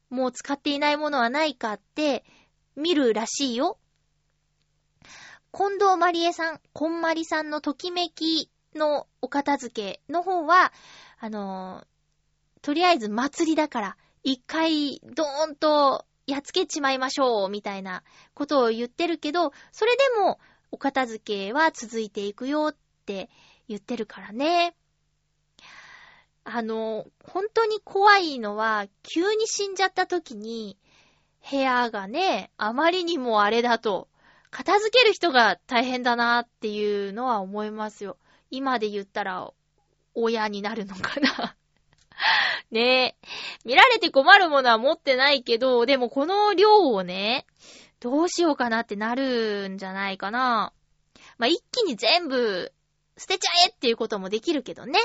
[0.09, 2.25] もう使っていないものはないかって
[2.75, 3.77] 見るらしいよ。
[5.53, 10.73] 近藤まりえさん、こんまりさんのときめきのお片付けの方は、
[11.19, 11.87] あのー
[12.61, 20.39] とりあえず祭りだから、一回ドーンとやっつけちまいましょう、みたいなことを言ってるけど、それでも
[20.71, 23.29] お片付けは続いていくよって
[23.67, 24.75] 言ってるからね。
[26.43, 30.77] あの、本当に怖いのは、急に死んじゃった時に、
[31.49, 34.07] 部屋がね、あまりにもあれだと、
[34.51, 38.17] 片付ける人が大変だなっていうのは思いますよ。
[38.49, 39.51] 今で言ったら、
[40.15, 41.55] 親になるのかな。
[42.71, 43.27] ねえ。
[43.65, 47.45] 見られて困るものは持ってないけど、でもこの量をね、
[47.99, 50.73] どうしようかなってなるんじゃないかな。
[51.37, 52.71] まあ、一気に全部
[53.17, 54.99] 捨てちゃえっていうこともできるけどね。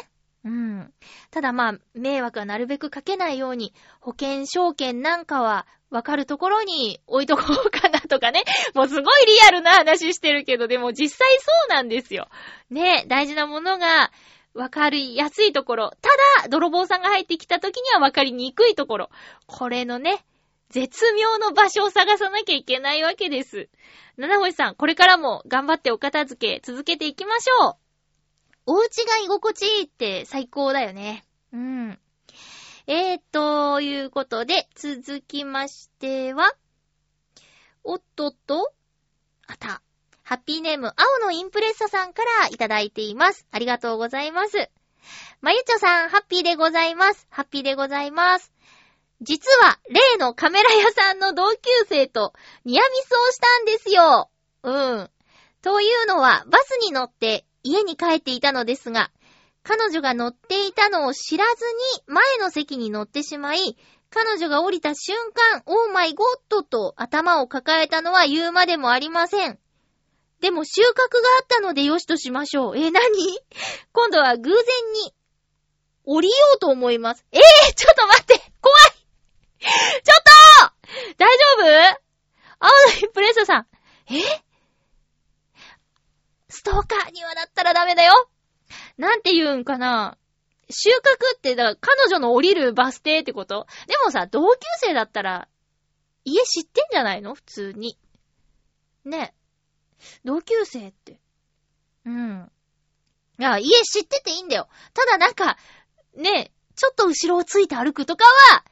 [0.45, 0.93] うん。
[1.31, 8.43] ただまあ、迷惑はなるべくかけないように、保険証券なんかはわかるところに置いとこうかなとかね。
[8.75, 12.29] もうすごいリアルな話してるけど、でも実際そうなんですよ。
[12.69, 14.13] ね、大事なものが
[14.55, 15.91] わかりやすいところ。
[16.01, 16.09] た
[16.43, 19.11] だ、泥棒さんが入ってきた時にはわかりにくいところ。
[19.47, 20.25] これのね、
[20.71, 23.69] 絶妙の場所を探さなきゃいけないわけです。
[24.17, 27.77] 七星さん、これからも頑張ってお片付け続けていきましょう。
[28.67, 31.25] お家が居心地いいって最高だよね。
[31.53, 31.99] うん。
[32.87, 36.53] えー、ということで、続きましては、
[37.83, 38.73] おっとっと、
[39.47, 39.83] あた。
[40.25, 43.47] ハッピーネーム、青のインプレッサさんからいただいています。
[43.51, 44.71] ありがとうございます。
[45.43, 47.27] まゆちょさん、ハッピーでございます。
[47.29, 48.51] ハッピーでございます。
[49.21, 51.59] 実は、例のカメラ屋さんの同級
[51.89, 52.33] 生と
[52.65, 54.31] ニアミスをしたんですよ。
[54.63, 55.11] うん。
[55.61, 59.11] というのは、バスに乗って家に帰っていたのですが、
[59.63, 61.65] 彼女が乗っていたのを知らず
[61.99, 63.77] に前の席に乗ってしまい、
[64.09, 69.59] 彼女が降りた瞬間、オーマイゴッドと頭を抱えたのは言うまでもありません。
[70.45, 70.97] でも収穫が
[71.41, 72.77] あったのでよしとしましょう。
[72.77, 73.01] え、何？
[73.93, 74.53] 今度は偶然
[74.93, 75.15] に
[76.05, 77.25] 降りようと思います。
[77.33, 80.23] えー、ちょっと待って怖いちょっ
[80.69, 82.01] と大丈夫？
[82.59, 83.67] 青のインプレッサさん。
[84.15, 84.21] え？
[86.51, 88.13] ストーカーにはなったらダメだよ
[88.99, 90.19] なんて言うんかな？
[90.69, 93.67] 収穫って、だから彼女の降りるバス停ってこと？
[93.87, 95.49] でもさ、同級生だったら、
[96.27, 97.35] 家知ってんじゃないの？
[97.35, 97.97] 普通に。
[99.07, 99.33] ね。
[100.25, 101.21] 同級生って。
[102.05, 102.51] うん。
[103.39, 104.69] いや、家知ってていいんだよ。
[104.93, 105.57] ただなんか、
[106.17, 108.65] ね、ちょっと後ろをついて歩くとかは、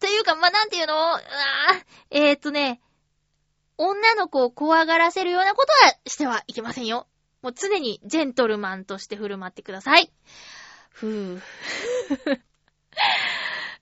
[0.00, 0.94] というか、まあ、なんていうの？
[0.94, 2.80] うわーえー、っとね、
[3.78, 7.06] 女の子を怖がらせるようなことはしてはいけませんよ。
[7.40, 10.12] もう常にジェントルマンとして振る舞ってください。
[10.90, 11.40] ふぅ。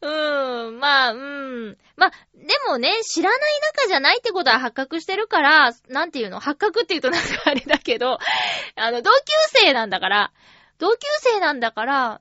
[0.02, 1.78] うーん、まあ、うーん。
[1.96, 3.40] まあ、でもね、知らない
[3.76, 6.40] 仲じゃないってことは発覚してるから、なんていうの？
[6.40, 8.18] 発覚って言うとなんかあれだけど、
[8.76, 9.16] あの、同級
[9.60, 10.32] 生なんだから、
[10.78, 12.20] 同級生なんだから、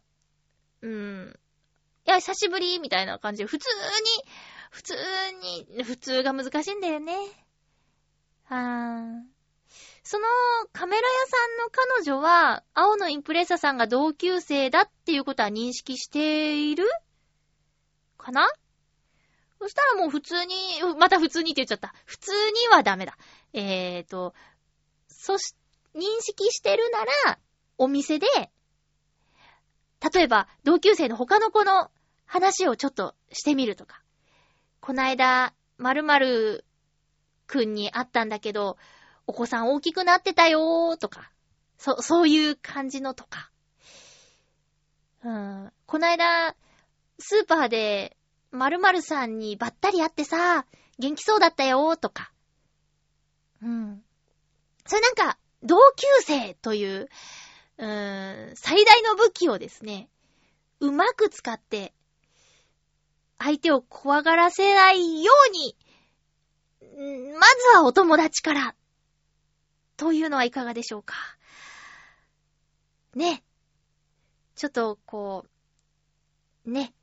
[0.82, 1.40] うーん。
[2.06, 4.24] いや、久しぶりみたいな感じで、普通に、
[4.72, 4.96] 普通
[5.78, 7.14] に、普通が難しいんだよね。
[8.46, 9.22] はー。
[10.04, 10.26] その
[10.74, 16.86] カメラ屋さんの彼女は、青のインプレッサさんが同級生だっていうことは認識している？
[18.20, 18.48] かな？
[19.60, 20.56] そしたらもう普通に、
[20.98, 21.94] また普通にって言っちゃった。
[22.06, 23.18] 普通にはダメだ。
[23.52, 24.34] えーと、
[25.08, 25.56] そし、
[25.96, 27.40] 認識してるなら、
[27.78, 28.28] お店で、
[30.14, 31.92] 例えば、同級生の他の子の
[32.26, 34.02] 話をちょっとしてみるとか。
[34.80, 36.66] こないだ、〇〇
[37.48, 38.78] くんに会ったんだけど、
[39.28, 41.32] お子さん大きくなってたよーとか。
[41.78, 43.52] そ、そういう感じのとか。
[45.24, 45.74] うん。
[45.86, 46.56] こないだ、
[47.20, 48.18] スーパーで、
[48.52, 50.66] 〇〇さんにばったり会ってさ、
[50.98, 52.32] 元気そうだったよとか。
[53.62, 54.04] うん。
[54.86, 57.10] それなんか、同級生という、
[57.78, 60.10] うーん、最大の武器をですね、
[60.80, 61.94] うまく使って、
[63.38, 65.76] 相手を怖がらせないように、
[67.34, 68.76] まずはお友達から、
[69.98, 71.16] というのはいかがでしょうか。
[73.14, 73.44] ね。
[74.56, 75.46] ちょっと、こ
[76.66, 76.94] う、ね。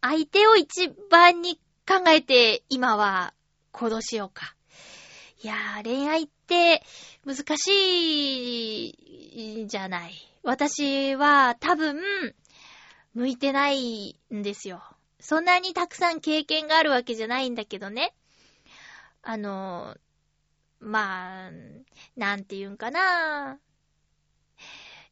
[0.00, 3.34] 相手を一番に考えて、今は
[3.72, 4.54] 行動しようか。
[5.42, 6.82] いやー、恋愛って
[7.24, 10.14] 難しいじゃない。
[10.42, 12.00] 私は多分、
[13.14, 14.82] 向いてないんですよ。
[15.20, 18.14] そんなにたくさん経験があるわけじゃないんだけどね。
[19.22, 19.96] あの、
[20.80, 21.50] まあ、
[22.16, 23.58] なんて言うんかな。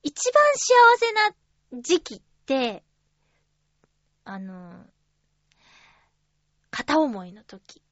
[0.03, 1.13] 一番幸せ
[1.79, 2.85] な時期って、
[4.25, 4.87] あの、
[6.71, 7.83] 片思いの時、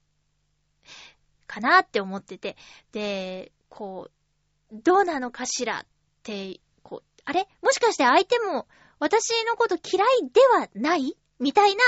[1.46, 2.56] かなって思ってて、
[2.92, 4.10] で、こ
[4.72, 5.86] う、どうなのかしらっ
[6.22, 7.46] て、こう、あれ？
[7.60, 8.66] もしかして相手も
[8.98, 11.16] 私のこと嫌いではない？
[11.38, 11.82] みたいな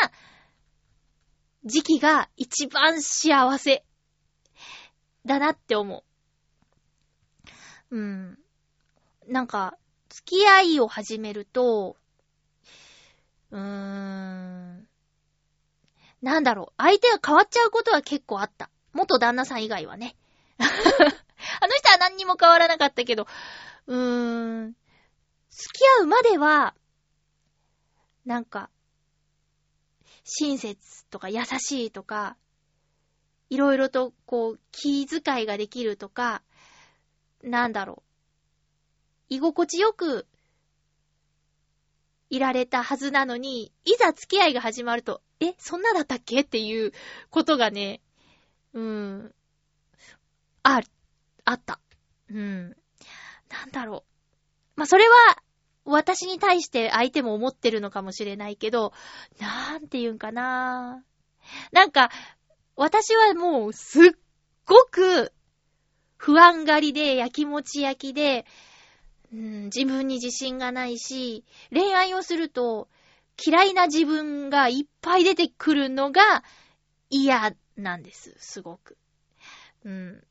[1.65, 3.85] 時期が一番幸せ
[5.25, 6.05] だなって思
[7.91, 7.97] う。
[7.97, 8.39] うん。
[9.27, 9.79] なんか、
[10.11, 11.97] 付き合いを始めると、
[13.55, 14.89] うーん。
[16.23, 16.75] なんだろう。
[16.77, 18.69] 相手が変わっちゃうことは結構あった。
[18.93, 20.17] 元旦那さん以外はね。
[20.59, 20.71] あの
[21.77, 23.29] 人は何にも変わらなかったけど、
[23.87, 24.77] うーん。
[25.51, 26.75] 付き合うまでは、
[28.25, 28.71] なんか、
[30.25, 32.37] 親切とか優しいとか、
[33.51, 36.43] いろいろとこう、気遣いができるとか、
[37.45, 38.03] なんだろ
[39.31, 39.35] う。
[39.35, 40.27] 居心地よく
[42.31, 46.41] いられたはずなのに、いざ付き合いが始まると、え、そんなだったっけ？
[46.41, 46.93] っていう
[47.31, 48.01] ことがね、
[48.73, 49.35] うん、
[50.63, 50.81] あ、
[51.45, 51.81] あった。
[52.31, 52.77] うん。
[53.51, 54.71] なんだろう。
[54.77, 55.15] まあ、それは、
[55.85, 58.95] 私に対して相手も思ってるのかもしれないけど、
[59.39, 61.05] なんて言うんかな。
[61.73, 62.11] なんか、
[62.75, 64.11] 私はもうすっ
[64.65, 65.33] ごく
[66.17, 68.47] 不安がりで、焼きもち焼きで、
[69.35, 72.89] うん、自分に自信がないし、恋愛をすると
[73.45, 76.45] 嫌いな自分がいっぱい出てくるのが
[77.11, 78.97] 嫌なんです、すごく。
[79.85, 80.25] うん。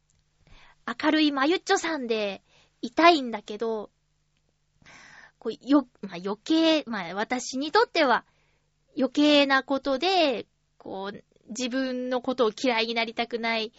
[1.03, 2.43] 明るいまゆっちょさんで
[2.81, 3.89] いたいんだけど、
[5.37, 8.23] こうよ、まあ、余計、まあ、私にとっては
[8.97, 10.47] 余計なことで、
[10.77, 13.73] こう、自分のことを嫌いになりたくない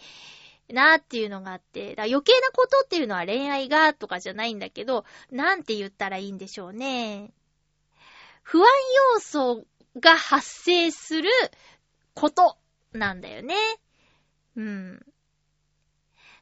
[0.69, 7.31] なーっていうのがあって、だ余計なことっていうのは恋愛がとかじゃないんだけど、なんて言ったらいいんでしょうね。
[8.43, 8.65] 不安
[9.13, 9.65] 要素
[9.99, 11.29] が発生する
[12.13, 12.57] こと
[12.93, 13.55] なんだよね。
[14.55, 15.05] うん。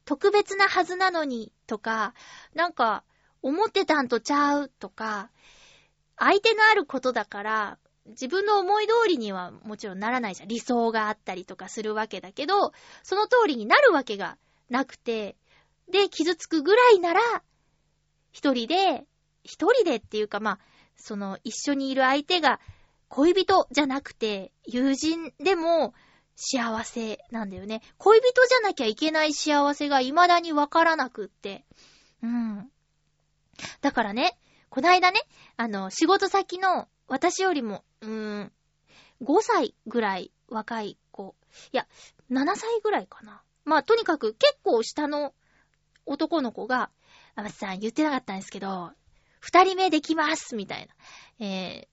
[0.06, 2.14] 特別なはずなのにとか、
[2.54, 3.04] なんか、
[3.42, 5.30] 思ってたんとちゃうとか、
[6.18, 10.50] 相手のあることだから、自分の思い通りにはもちろんならないじゃん。
[10.50, 12.74] 理想があったりとかするわけだけど、
[13.04, 14.38] その通りになるわけが
[14.70, 15.38] なくて、
[15.90, 17.22] で、傷つくぐらいなら、
[18.32, 19.06] 一人で、
[19.44, 20.60] 一人でっていうかまあ、
[20.96, 22.60] その一緒にいる相手が
[23.10, 25.94] 恋人じゃなくて、友人でも
[26.36, 27.82] 幸せなんだよね。
[27.98, 31.66] 恋人じゃなきゃいけない幸せが未だにわからなくって。
[32.22, 32.70] うん。
[33.82, 34.38] だからね、
[34.74, 35.20] こないだね、
[35.56, 38.52] あの、仕事先の私よりも、うーん、
[39.22, 41.36] 5歳ぐらい若い子。
[41.72, 41.86] いや、
[42.32, 43.44] 7歳ぐらいかな。
[43.66, 45.36] まあ、とにかく結構下の
[46.08, 46.90] 男の子が、
[47.36, 48.92] あまさん言ってなかったんですけど、
[49.40, 50.88] 二人目できますみたい
[51.38, 51.46] な。
[51.46, 51.88] えー、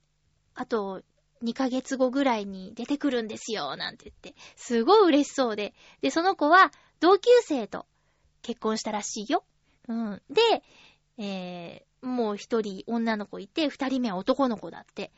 [0.55, 1.03] あと、
[1.43, 5.75] 2ヶ月後ぐらいに出てくるんですよ、なんて言って、すごい嬉しそうで。
[6.01, 7.85] で、その子は同級生と
[8.41, 9.45] 結婚したらしいよ。
[9.87, 10.23] うん。
[10.31, 10.63] で、
[11.19, 15.13] えー、もう一人女の子いて、二人目は男の子だって。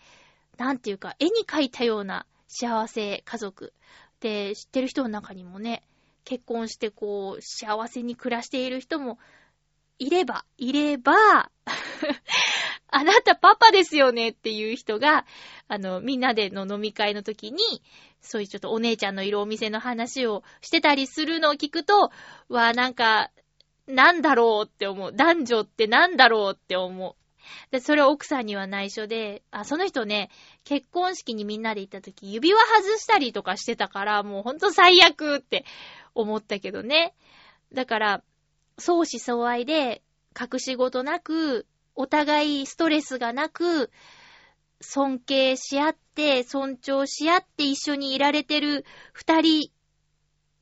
[0.58, 3.72] なんていうか、絵に描いたような幸せ家族。
[4.20, 5.82] で、知ってる人の中にもね、
[6.24, 9.18] 結婚してこう、幸せに暮らしている人も
[9.98, 11.50] いれば、いれば、
[12.88, 15.24] あなたパパですよねっていう人が、
[15.68, 17.58] あの、みんなでの飲み会の時に、
[18.20, 22.10] そういうちょっとお姉ちゃんのいるお店の話をしてたりするのを聞くと、
[22.48, 23.30] わ、なんか、
[23.86, 25.12] なんだろうって思う。
[25.12, 27.14] 男女ってなんだろうって思う。
[27.70, 30.30] で、それを奥さんには内緒で、あ、その人ね、
[30.64, 35.64] 結婚式にみんなで行った時、指輪外したりとかしてたから、もうほんと最悪って
[36.14, 37.14] 思ったけどね。
[37.72, 38.22] だから、
[38.78, 40.02] 相思相愛で、
[40.38, 43.90] 隠し事なく、お互いストレスがなく、
[44.80, 49.70] 尊敬し合って、尊重し合って一緒にいられてる二人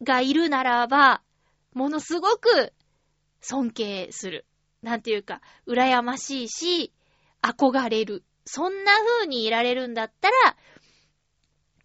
[0.03, 1.23] がいるならば、
[1.73, 2.73] ものすごく
[3.41, 4.47] 尊敬する。
[4.83, 6.93] なんていうか、羨ましいし、
[7.43, 8.25] 憧れる。
[8.45, 10.57] そんな風にいられるんだったら、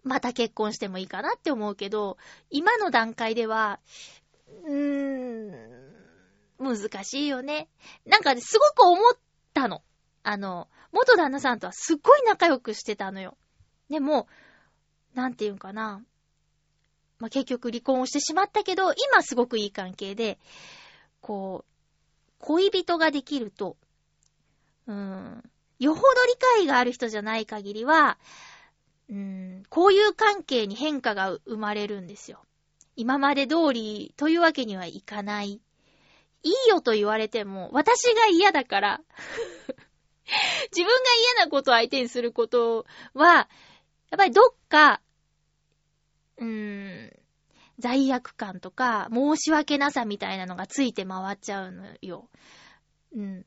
[0.03, 2.17] また結婚してもいいかなって思うけど、
[2.49, 3.79] 今の段階では、
[4.65, 5.95] うーん、
[6.59, 7.67] 難しいよね。
[8.05, 9.17] なんか、すごく思っ
[9.53, 9.81] たの。
[10.23, 13.37] あの、元旦那さんとはすっごい仲良くしてたのよ。
[13.89, 14.27] でも、
[15.13, 16.03] なんていうんかな。
[17.19, 20.37] まあ、結局離婚をしてしまったけど、今すごくいい関係で、
[21.25, 21.71] こう、
[22.37, 23.77] 恋人ができると、
[24.85, 25.43] うーん、
[25.79, 28.19] よほど理解がある人じゃない限りは、
[29.09, 32.45] うーん、こういう関係に変化が生まれるんですよ。
[32.95, 35.53] 今まで通りというわけにはいかない。
[36.43, 39.01] いいよと言われても、私が嫌だから、
[40.69, 40.91] 自分が
[41.39, 43.49] 嫌なことを相手にすることは、
[44.11, 45.01] やっぱりどっか、
[46.37, 47.14] うーん、
[47.79, 52.29] 罪悪感とか、申し訳なさみたいなのがついて回っちゃうのよ。
[53.15, 53.45] うん。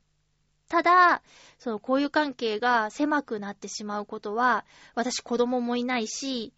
[0.67, 1.23] ただ、
[1.57, 6.53] その交友関係が狭くなってしまうことは、私子供もいないし、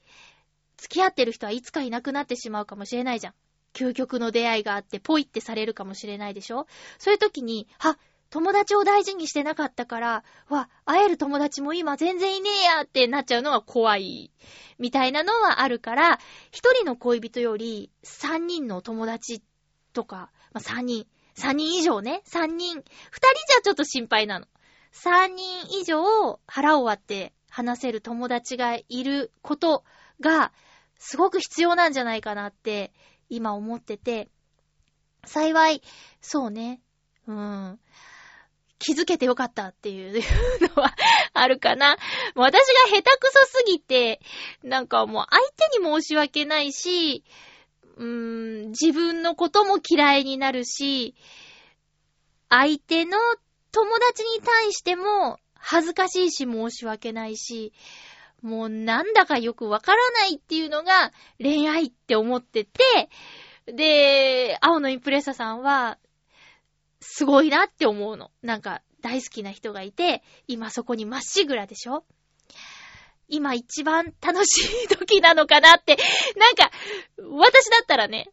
[0.77, 3.33] 付き合ってる人はいつかいなくなってしまうかもしれないじゃん。
[3.73, 6.67] 究極の出会いがあって、ポイってされるかもしれないでしょ
[6.99, 7.97] そういう時に、は、
[8.31, 14.31] 友達を大事にしてなかったから、わ、会える友達も今全然いねえやってなっちゃうのが怖い。
[14.79, 16.17] みたいなのはあるから、
[16.49, 19.43] 一人の恋人より三人の友達
[19.91, 21.05] とか、まあ、三人、
[21.35, 24.47] 三人以上ね、三人、二人じゃちょっと心配なの。
[24.93, 29.83] 三人以上腹を割って話せる友達がいること
[30.21, 30.53] が、
[30.97, 32.93] すごく必要なんじゃないかなって、
[33.27, 34.29] 今思ってて、
[35.25, 35.81] 幸い、
[36.21, 36.81] そうね、
[37.27, 37.79] うん。
[38.81, 40.23] 気づけてよかったっていう
[40.75, 40.95] のは
[41.33, 41.97] あるかな。
[42.35, 44.19] 私が下手くそすぎて、
[44.63, 47.23] なんかもう相手に申し訳ないし、
[47.97, 51.15] うーん、自分のことも嫌いになるし、
[52.49, 53.17] 相手の
[53.71, 57.73] 友達に対しても恥ずかしいし申し訳ないし、
[58.41, 63.09] もうなんだかよくわからないっていうのが恋愛って思ってて、
[63.67, 65.99] で、青のインプレッサさんは、
[67.01, 68.31] すごいなって思うの。
[68.41, 72.05] なんか、大好きな人がいて、今そこにまっしぐらでしょ？
[73.27, 75.97] 今一番楽しい時なのかなって、
[76.37, 76.71] なんか、
[77.17, 78.29] 私だったらね、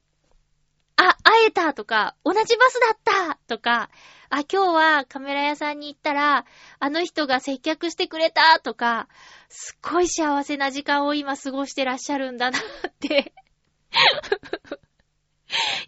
[0.96, 2.98] あ、会えたとか、同じバスだっ
[3.28, 3.88] たとか、
[4.30, 6.44] あ、今日はカメラ屋さんに行ったら、
[6.80, 9.08] あの人が接客してくれたとか、
[9.48, 13.32] すっごい幸せな時間を今過ごしてらっしゃるんだなって。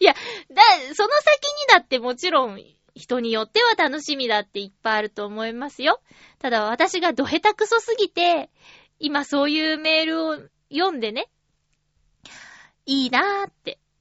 [0.01, 0.63] いや、だ、
[0.95, 2.61] その先にだってもちろん、
[2.95, 6.01] 人によっては楽しみだっていっぱいあると思いますよ。
[6.39, 8.51] ただ私がど下手くそすぎて、
[8.99, 10.39] 今そういうメールを
[10.71, 11.29] 読んでね、
[12.87, 13.79] いいなーって。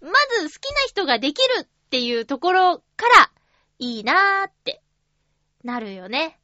[0.00, 3.30] まず好きな人ができるっていうところから、
[3.78, 4.82] いいなーって、
[5.62, 6.38] なるよね。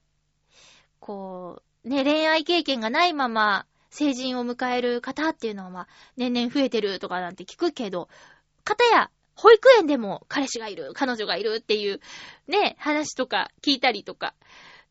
[1.00, 8.08] こう、ね、恋愛経験がないまま、成人を迎える方っていうのは、まあ、年々増えてるとかなんて聞くけど、
[8.64, 12.00] 方や、保育園でも彼氏がいる、彼女がいるっていう、
[12.48, 14.34] ね、話とか聞いたりとか。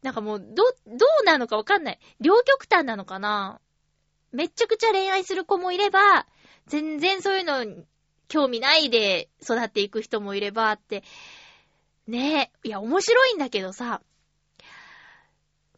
[0.04, 0.46] なんかもう、ど、
[0.88, 2.00] どうなのかわかんない。
[2.22, 3.60] 両極端なのかな
[4.32, 6.26] めっちゃくちゃ恋愛する子もいれば、
[6.68, 7.84] 全然そういうのに
[8.30, 11.04] 興味ないで育っていく人もいればって。
[12.08, 14.02] ねえ、いや、面白いんだけどさ、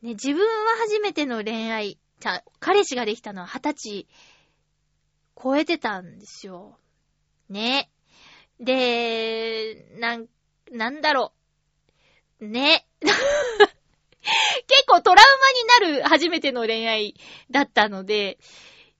[0.02, 2.00] ね、自分は初めての恋愛、
[2.60, 4.08] 彼氏ができたのは二十歳
[5.42, 6.78] 超えてたんですよ。
[7.50, 7.90] ね。
[8.60, 10.28] で、なん、
[10.72, 11.34] なんだろ
[12.40, 12.48] う。
[12.48, 12.88] ね。
[14.68, 15.26] 結構トラウ
[15.80, 17.16] マになる初めての恋愛
[17.52, 18.40] だったので、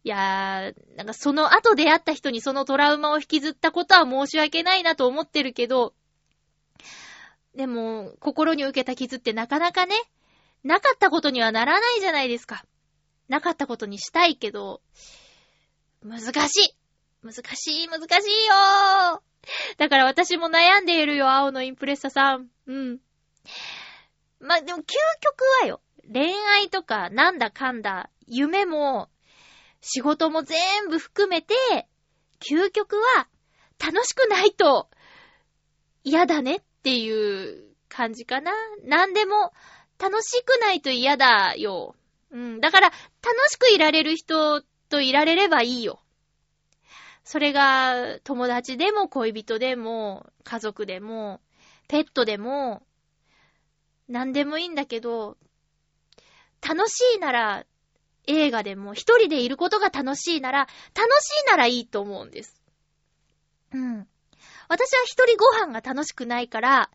[0.04, 5.96] いやー、なんかその後出会った人にそのトラウマを引きずったことは申し訳ないなと思ってるけど、
[7.56, 9.96] でも、心に受けた傷ってなかなかね、
[10.64, 12.66] なかったことにはならないじゃないですか。
[13.28, 14.82] なかったことにしたいけど、
[16.04, 16.76] 難しい
[17.24, 19.20] 難しい難しいよー
[19.78, 22.50] だから私も悩んでいるよ、青のインプレッサさん。
[22.68, 23.00] うん。
[24.40, 24.84] ま、でも究
[25.22, 29.10] 極はよ、恋愛とかなんだかんだ、夢も、
[29.82, 31.54] 仕事も全部含めて、
[32.40, 33.28] 究極は
[33.80, 34.90] 楽しくないと
[36.04, 38.52] 嫌だねっていう感じかな。
[38.84, 39.54] なんでも
[40.00, 41.96] 楽しくないと嫌だよ。
[42.32, 42.60] うん。
[42.60, 42.92] だから、
[43.26, 46.00] 楽しくいられる人といられればいいよ。
[47.24, 51.42] それが、友達でも恋人でも、家族でも、
[51.88, 52.86] ペットでも、
[54.08, 55.38] なんでもいいんだけど、
[56.62, 57.66] 楽しいなら、
[58.28, 60.70] 映画でも、一人でいることが楽しいなら、楽
[61.24, 62.62] しいならいいと思うんです。
[63.74, 64.08] うん。
[64.68, 66.92] 私は一人ご飯が楽しくないから、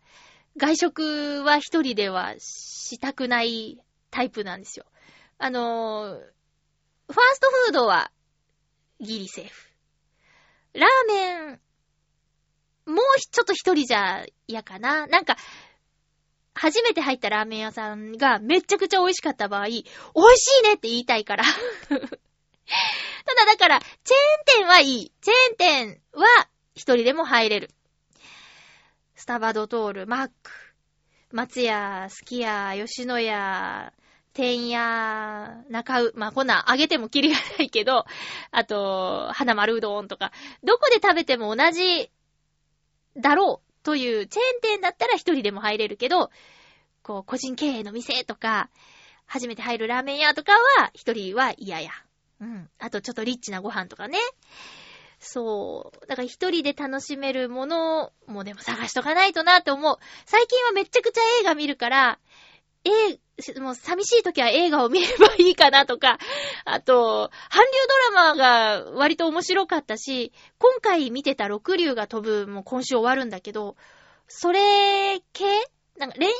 [0.55, 4.85] 外食は一人ではしたくないタイプなんですよ。
[5.43, 8.11] あのー、ファーストフードは
[8.99, 9.71] ギリセーフ。
[10.73, 11.59] ラーメン、
[12.85, 15.07] もうちょっと一人じゃ嫌かな。
[15.07, 15.37] なんか、
[16.53, 19.83] 初めて入ったラーメン屋さんがめちゃくちゃ美味しかった場合、美味
[20.37, 21.43] しいねって言いたいから。
[21.89, 22.05] ただ
[23.47, 25.11] だから、チェーン店はいい。
[25.21, 26.27] チェーン店は
[26.75, 27.71] 一人でも入れる。
[29.15, 30.51] スタバドトール、マック、
[31.31, 33.91] 松屋、スキヤ、吉野家、
[34.33, 38.05] 天屋、中う、まあ、こんなんあげてもキリがないけど、
[38.51, 40.31] あと、花丸うどんとか、
[40.63, 42.11] どこで食べても同じ
[43.17, 46.31] だろうというチェーン店だったら一人でも入れるけど、
[47.03, 48.69] こう、個人経営の店とか、
[49.25, 51.91] 初めて入るラーメン屋とかは、一人は嫌や。
[52.39, 52.69] うん。
[52.79, 54.17] あとちょっとリッチなご飯とかね。
[55.19, 56.07] そう。
[56.07, 59.97] だから一人で楽しめるものもでも探しとかないとなって思う。
[60.25, 62.19] 最近はめっちゃくちゃ映画見るから、
[62.83, 63.19] え
[63.59, 66.17] もう寂しい時は映画を見ればいいかなとか、
[66.65, 67.71] あと、韓流
[68.13, 73.75] ドラマが割と面白かったし、今回見てた六流が飛ぶも今週終わるんだけど、
[74.27, 75.45] それ系？
[75.97, 76.33] なんか恋愛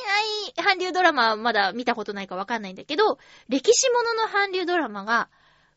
[0.64, 5.28] 韓流ドラマはまだ見たことないかわかんないんだけど、歴史ものの韓流ドラマが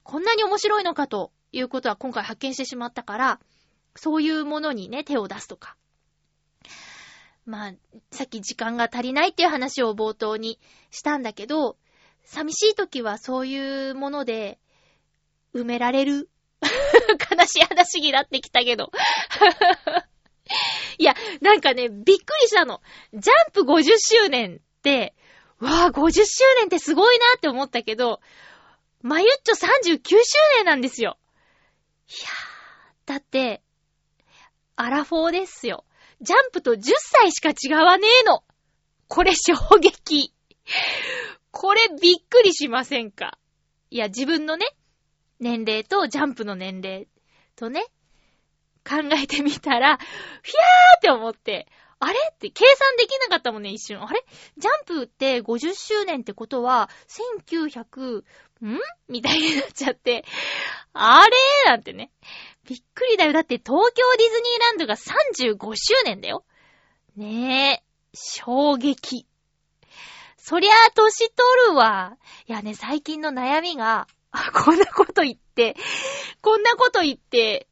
[0.04, 3.40] こんなに面白いのかということは今回発見してしまったから、
[3.96, 5.76] そういうものにね、手を出すとか。
[7.46, 7.74] まあ、
[8.12, 11.78] さっき時間が足りないっていう話を冒頭にしたんだけど、
[12.24, 14.58] 寂しい時はそういうもので
[15.54, 16.30] 埋められる？
[16.62, 18.92] 悲しい話になってきたけど。
[20.98, 22.82] いや、なんかね、びっくりしたの。
[23.14, 25.14] ジャンプ50周年って、
[25.60, 26.24] わぁ、50周
[26.58, 28.22] 年ってすごいなって思ったけど、
[29.02, 30.16] まゆっちょ39周
[30.58, 31.18] 年なんですよ。
[32.08, 33.62] いやー、だって、
[34.76, 35.86] アラフォーですよ。
[36.22, 38.44] ジャンプと10歳しか違わねえの。
[39.08, 40.34] これ衝撃。
[41.52, 43.38] これびっくりしませんか？
[43.90, 44.66] いや、自分のね、
[45.40, 47.08] 年齢とジャンプの年齢
[47.56, 47.86] とね、
[48.88, 51.68] 考えてみたら、ひゃーって思って、
[52.00, 54.04] あれって計算できなかったもんね、一瞬。
[54.04, 54.24] あれ？
[54.58, 56.90] ジャンプって50周年ってことは、
[57.48, 58.24] 1900、
[58.62, 58.80] ん？
[59.08, 60.26] みたいになっちゃって、
[60.94, 61.32] あれ？
[61.68, 62.12] ーなんてね。
[62.68, 63.34] びっくりだよ。
[63.34, 66.44] だって東京ディズニーランドが35周年だよ。
[67.16, 69.28] ねえ、衝撃。
[70.38, 71.36] そりゃあ、年取
[71.70, 72.18] るわ。
[72.48, 74.08] いやね、最近の悩みが、
[74.66, 75.76] こんなこと言って、
[76.42, 77.68] こんなこと言って、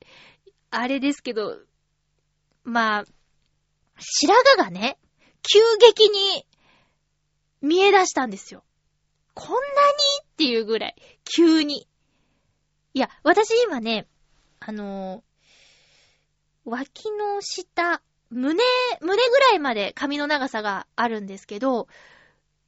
[0.70, 1.60] あれですけど、
[2.64, 3.06] まあ、
[4.00, 4.98] 白髪がね、
[5.42, 6.48] 急激に
[7.62, 8.64] 見え出したんですよ。
[9.34, 9.64] こんなに
[10.24, 11.88] っていうぐらい、急に。
[12.94, 14.08] いや、私今ね、
[14.66, 15.34] あのー
[16.66, 18.64] 脇の下、胸、
[19.02, 21.88] 胸ぐらいまで髪の長さがあるんですけど、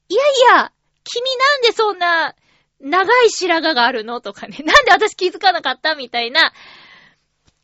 [0.09, 0.71] いやいや、
[1.03, 2.35] 君なんでそんな
[2.81, 6.53] 長い白髪があるのとかね、 なんで私気づかなかったみたいな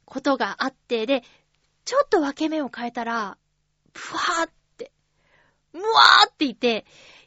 [0.06, 1.24] ことがあって、で、
[1.84, 3.38] ちょっと分け目を変えたら、
[3.94, 4.92] ふわーって、
[5.74, 6.86] むわーっていて、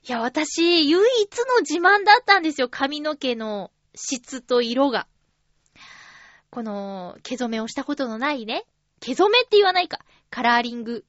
[0.08, 5.06] いや、私、唯一の自慢だったんですよ、髪の毛の質と色が。
[6.54, 8.64] この、毛染めをしたことのないね。
[9.00, 9.98] 毛染めって言わないか。
[10.30, 11.04] カラーリング。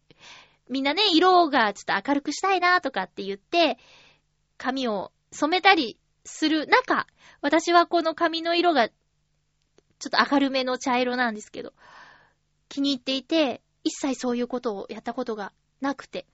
[0.71, 3.77] みんなね、色がちょっと明るくしたいなとかって言って、
[4.57, 7.05] 髪を染めたりする中、
[7.41, 8.95] 私はこの髪の色が、ちょ
[10.07, 11.73] っと明るめの茶色なんですけど、
[12.67, 16.25] 気に入っていて、一切そういうことをやったことがなくて。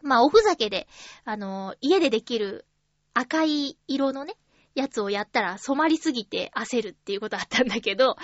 [0.00, 0.88] まあ、おふざけで、
[1.26, 2.64] あの、家でできる
[3.12, 4.38] 赤い色のね、
[4.76, 8.16] やつをやったら染まりすぎて焦るっていうことあったんだけど、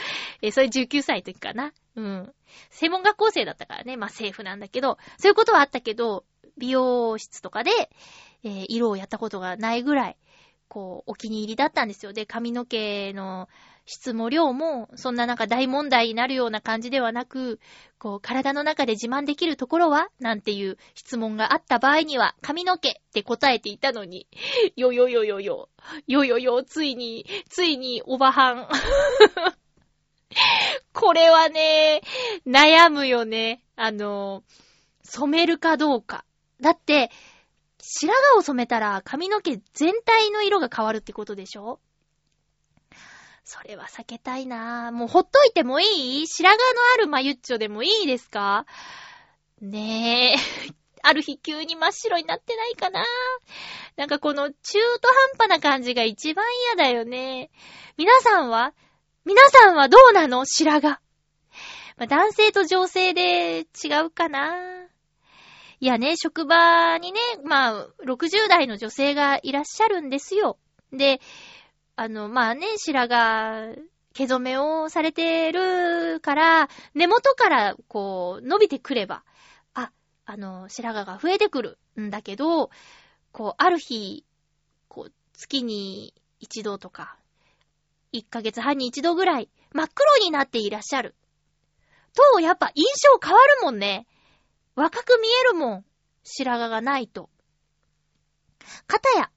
[0.43, 1.73] えーそれ19歳の時かな。
[1.97, 2.35] うん。
[2.71, 6.25] 専門学校生だったからね、まあ政府なんだけど、そういうことはあったけど、
[6.59, 7.71] 美容室とかで、
[8.45, 10.17] えー色をやったことがないぐらい、
[10.69, 12.13] こう、お気に入りだったんですよ。
[12.13, 13.49] で、髪の毛の
[13.85, 17.59] 質も量も、そんななんか大問題になるような感じではなく、
[17.99, 24.27] こう、体の中で自慢できるところはなんていう質問があった場合には、髪の毛って答えていたのに、
[24.77, 25.69] よよよよよ、
[26.07, 28.69] よよよ、ついに、ついに、おばはん。
[30.93, 32.03] これはね、
[32.47, 33.63] 悩むよね。
[33.77, 34.45] あの、
[35.03, 36.25] 染めるかどうか。
[36.61, 37.11] だって、
[37.79, 41.81] 白髪を染めたら髪の毛全体の色が変わるってことでしょ？
[43.55, 44.93] それは避けたいなぁ。
[44.93, 46.27] もうほっといてもいい？
[46.27, 48.65] 白髪のあるマユッチョでもいいですか？
[49.61, 50.73] ねえ。
[51.05, 53.01] ある日急に真っ白になってないかな？
[53.01, 53.05] ぁ
[53.97, 56.47] なんかこの中途半端な感じが一番
[56.77, 57.51] 嫌だよね。
[57.99, 58.73] 皆さんは？
[59.27, 60.47] 皆さんはどうなの？
[60.47, 60.97] 白髪。
[61.99, 63.67] まあ、男性と女性で違
[64.07, 64.87] うかな
[65.79, 70.57] いやね、職場にね、まあ、60代の女性がいらっしゃるんですよ。
[70.91, 71.21] で、
[71.97, 73.77] あの、まあね、白髪、
[74.15, 79.25] 毛染めをされてるから、根元からこう、伸びてくれば、
[79.75, 79.91] あ、
[80.25, 82.71] あの、白髪が増えてくるんだけど、
[83.31, 84.25] こう、ある日、
[84.89, 87.19] こう、月に一度とか、
[88.13, 91.15] 1ヶ月半に一度ぐらい、真っ黒になっていらっしゃる。
[92.35, 94.07] と、やっぱ印象変わるもんね。
[94.75, 95.85] 若く見えるもん。
[96.25, 97.31] 白髪がないと。
[98.87, 99.31] かたや、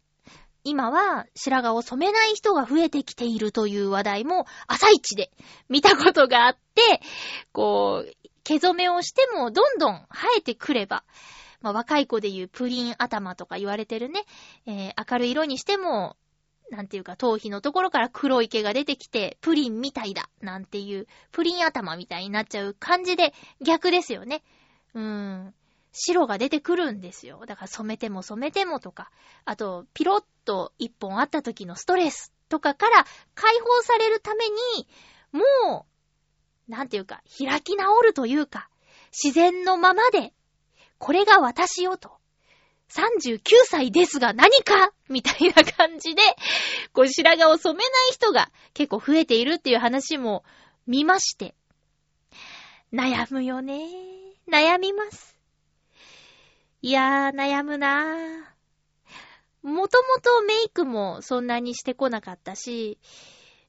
[0.65, 5.31] 今は白髪を染めない人が増えてきているという話題も朝一で
[5.69, 7.01] 見たことがあって、
[7.53, 8.11] こう、
[8.43, 11.03] 毛染めをしてもどんどん生えてくれば、
[11.61, 14.23] まあ、若い子で言うプリン頭とか言われてるね、
[14.65, 16.17] えー、明るい色にしても、
[16.71, 24.41] なんていうか、頭皮のところから黒い毛が出てきて、プリンみたいだ、なんていう、プリン頭みたいになっちゃう感じで、逆ですよね。
[24.95, 25.53] うーん。
[25.97, 27.45] 白が出てくるんですよ。
[27.47, 29.11] だから染めても染めてもとか、
[29.45, 34.87] あと、ピロッと一本あった時のストレスとかから解放されるために、
[35.31, 35.85] も
[36.67, 38.69] う、なんていうか、開き直るというか、
[39.11, 40.33] 自然のままで、
[40.97, 42.11] これが私よと。
[42.89, 46.21] 39歳ですが何かみたいな感じで、
[46.93, 50.43] こう白髪を染めない人が結構増えているっていう話も
[50.87, 51.55] 見まして。
[52.93, 53.89] 悩むよね。
[54.47, 55.34] 悩みます。
[56.85, 59.67] いやー、悩むなー。
[59.67, 62.99] もともとメイクもそんなにしてこなかったし、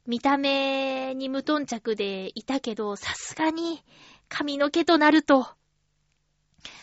[0.06, 3.82] 見た目に無頓着でいたけど、さすがに
[4.28, 5.46] 髪の毛となると、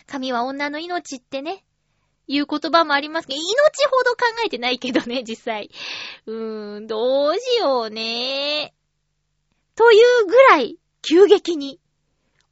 [0.06, 1.64] 髪は女の命ってね、
[2.26, 3.46] いう言葉もありますけど、命
[3.88, 5.70] ほど考えてないけどね、実際。
[6.26, 8.74] うーん、どうしようね。
[9.76, 11.78] というぐらい、急激に、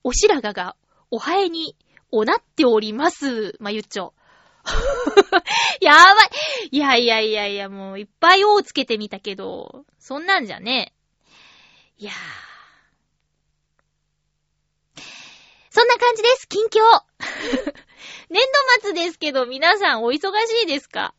[0.05, 0.77] お白髪が、
[1.11, 1.77] お生えに、
[2.13, 3.57] おなっております。
[3.59, 4.15] まゆっちょ。
[5.81, 6.69] やばい。
[6.71, 10.93] いやいやいやいや、もういっぱいをつけてみたけど、そんなんじゃね。
[11.97, 12.15] いやー。
[15.71, 16.81] そんな感じです、近況。
[18.29, 18.43] 年
[18.81, 21.15] 度末ですけど、皆さんお忙しいですか？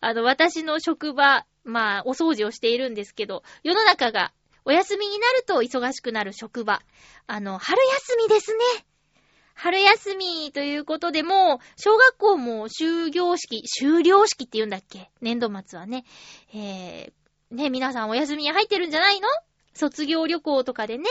[0.00, 4.32] あの、私の職場、まあ、お掃除をしているんですけど、世の中が
[4.64, 6.82] お休みになると忙しくなる職場。
[7.28, 8.64] あの、春休みですね。
[9.54, 15.10] 春休みということでもう小学校も終業式、終了式って言うんだっけ？
[15.20, 16.04] 年度末はね。
[16.54, 19.28] えー、ね、皆さんお休みに入ってるんじゃないの？
[19.74, 21.04] 卒業旅行とかでね、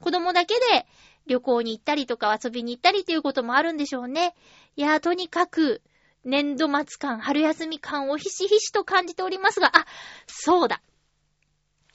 [0.00, 0.86] 子供だけで
[1.26, 4.34] 旅行に行ったりとか遊びに行ったりっていうこともあるんでしょうね。
[4.76, 5.82] いやー、とにかく、
[6.24, 9.86] 年度末感、春休み感をひしひしと感じておりますが、あ、
[10.26, 10.80] そうだ。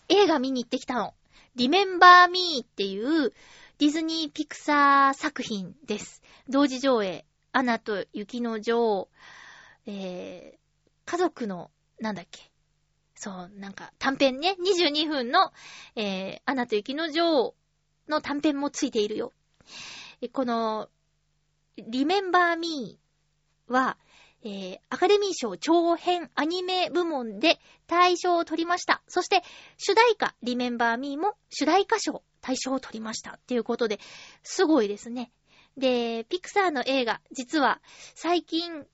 [0.09, 1.13] 映画見に行ってきたの。
[1.55, 3.33] リメンバーミーっていう
[3.81, 6.21] ディズニーピクサー作品です。
[6.47, 9.09] 同時上映、アナと雪の女王、
[9.87, 12.51] えー、家族の、なんだっけ。
[13.15, 15.51] そう、なんか短編ね、22分の、
[15.95, 17.55] えー、アナと雪の女王
[18.07, 19.33] の短編もついているよ。
[20.31, 20.87] この、
[21.75, 23.97] リメンバーミーは、
[24.43, 29.01] えー、アカデミー賞長編アニメ部門で大賞を取りました。
[29.07, 29.41] そして、
[29.79, 33.31] 主題歌、リメンバーミーも主題歌賞、大賞を取りました。
[33.31, 33.99] っていうことで、
[34.43, 35.31] すごいですね。
[35.77, 37.81] で、ピクサーの映画、実は、
[38.15, 38.85] 最近、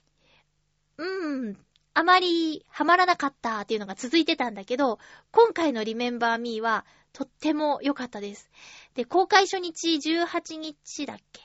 [0.98, 1.58] うーん、
[1.93, 5.00] あまりハマらなかったっていうのが続いてたんだけど、
[5.32, 8.52] 今回のリメンバーミーは、とっても良かったです。
[8.93, 11.41] で、公開初日18日だっけ？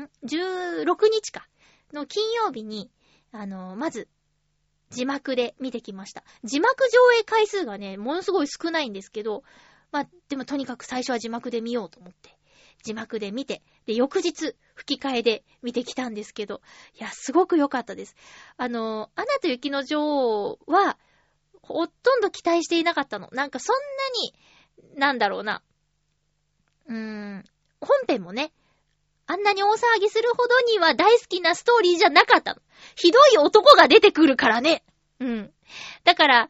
[0.00, 1.48] ん ?16 日か。
[1.92, 2.90] の金曜日に、
[3.32, 4.08] あの、まず、
[4.90, 6.22] 字幕で見てきました。
[6.44, 9.42] 字幕上映回数がね、ものすごい少ないんですけど、
[9.90, 12.36] まあ、でもとにかく最初は字幕で見ようと思って、
[12.82, 16.60] 字幕で見て、で、翌日、吹き替えで見てきたんですけど、
[16.98, 18.14] いや、すごく良かったです。
[18.56, 20.98] あの、アナと雪の女王は、
[21.62, 23.28] ほとんど期待していなかったの。
[23.32, 25.62] なんかそんなに、なんだろうな。
[26.86, 27.44] うーん、
[27.80, 28.52] 本編もね、
[29.26, 32.62] あんなに大騒ぎするほどには大好きなストーリーじゃなかったの。
[32.96, 34.82] ひどい男が出てくるからね。
[35.20, 35.52] うん。
[36.04, 36.48] だから、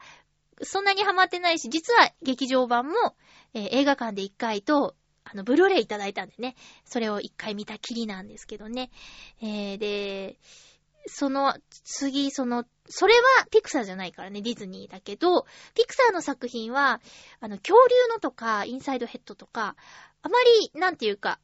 [0.63, 3.17] そんなにハマってないし、実は劇場版も、
[3.59, 4.95] えー、映画館で1回と、
[5.25, 6.55] あの、ブルーレイいただいたんでね、
[6.85, 8.91] それを1回見たきりなんですけどね。
[9.43, 10.39] えー、で、
[11.07, 11.55] その、
[11.85, 17.01] 次、その、それはピクサーじゃないからね、ディズニーだけど、ピクサーの作品は、
[17.41, 19.77] あの、恐竜のとか、インサイドヘッドとか、
[20.23, 20.39] あま
[20.73, 21.41] り、なんていうか、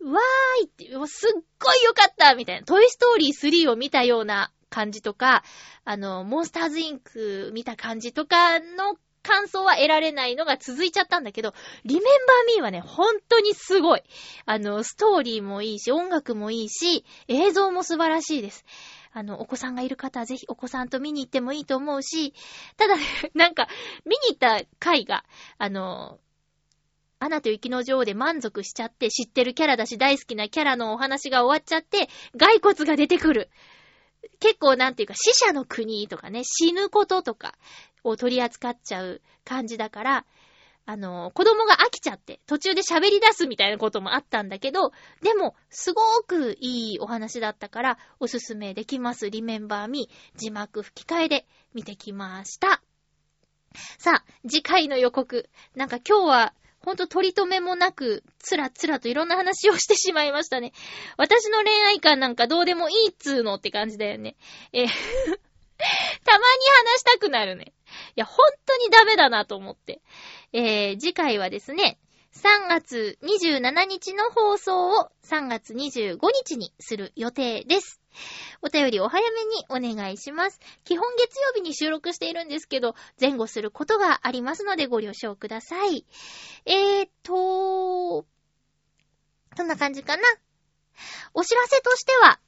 [0.00, 5.42] わーいって、すっごい良かったみたいな、トイストーリー3を見たような感じとか、
[5.84, 8.96] あの、モンスターズインク見た感じとかの
[9.28, 11.52] 感想は得られないのが続いちゃったんだけど、
[11.84, 14.02] リメンバーミーはね、本当にすごい。
[14.46, 18.64] あの、ストーリーもいいし、音楽もいいし、映像も素晴らしいです。
[19.12, 22.32] あの、お子さんがいる方はぜひお子さんと見に行ってもいいと思うし、
[22.78, 23.02] ただね、
[23.34, 23.68] なんか、
[24.06, 25.24] 見に行った回が、
[25.58, 26.18] あの、
[27.20, 32.08] アナと雪の女王で満足しちゃって、知ってるキャラだし大好きなキャラのお話が終わっちゃって、
[32.38, 33.50] 骸骨が出てくる。
[34.40, 37.54] 結構なんていうか死者の国とかね、死ぬこととか
[38.04, 40.26] を取り扱っちゃう感じだから、
[40.90, 49.28] あの、子供が飽きちゃって、途中で喋り出すみたいなこともあったんだけど、でも、すごくいいお話だったから、おすすめできます。
[49.28, 52.80] リメンバーミー、字幕吹き替えで見てきました。
[53.98, 55.50] さあ、次回の予告。
[55.74, 60.72] なんか今日は、ほんと取り留めもなく、つらつらといろんな話をしてしまいましたね。
[61.16, 64.36] 私の恋愛観なんかどうでもいいっつーのって感じだよね。
[64.72, 64.88] えー
[66.24, 66.42] たまに
[66.90, 67.72] 話したくなるね。
[68.16, 70.00] いや、本当にダメだなと思って。
[70.52, 72.00] えー、次回はですね、
[72.34, 78.00] 3月27日の放送を3月25日にする予定です。
[78.62, 80.60] お便りお早めにお願いします。
[80.84, 86.04] 基本月曜日に収録しているんですけど、前後することがありますのでご了承ください。
[86.66, 88.26] えーと、
[89.56, 90.22] そんな感じかな。
[91.34, 92.40] お知らせとしては、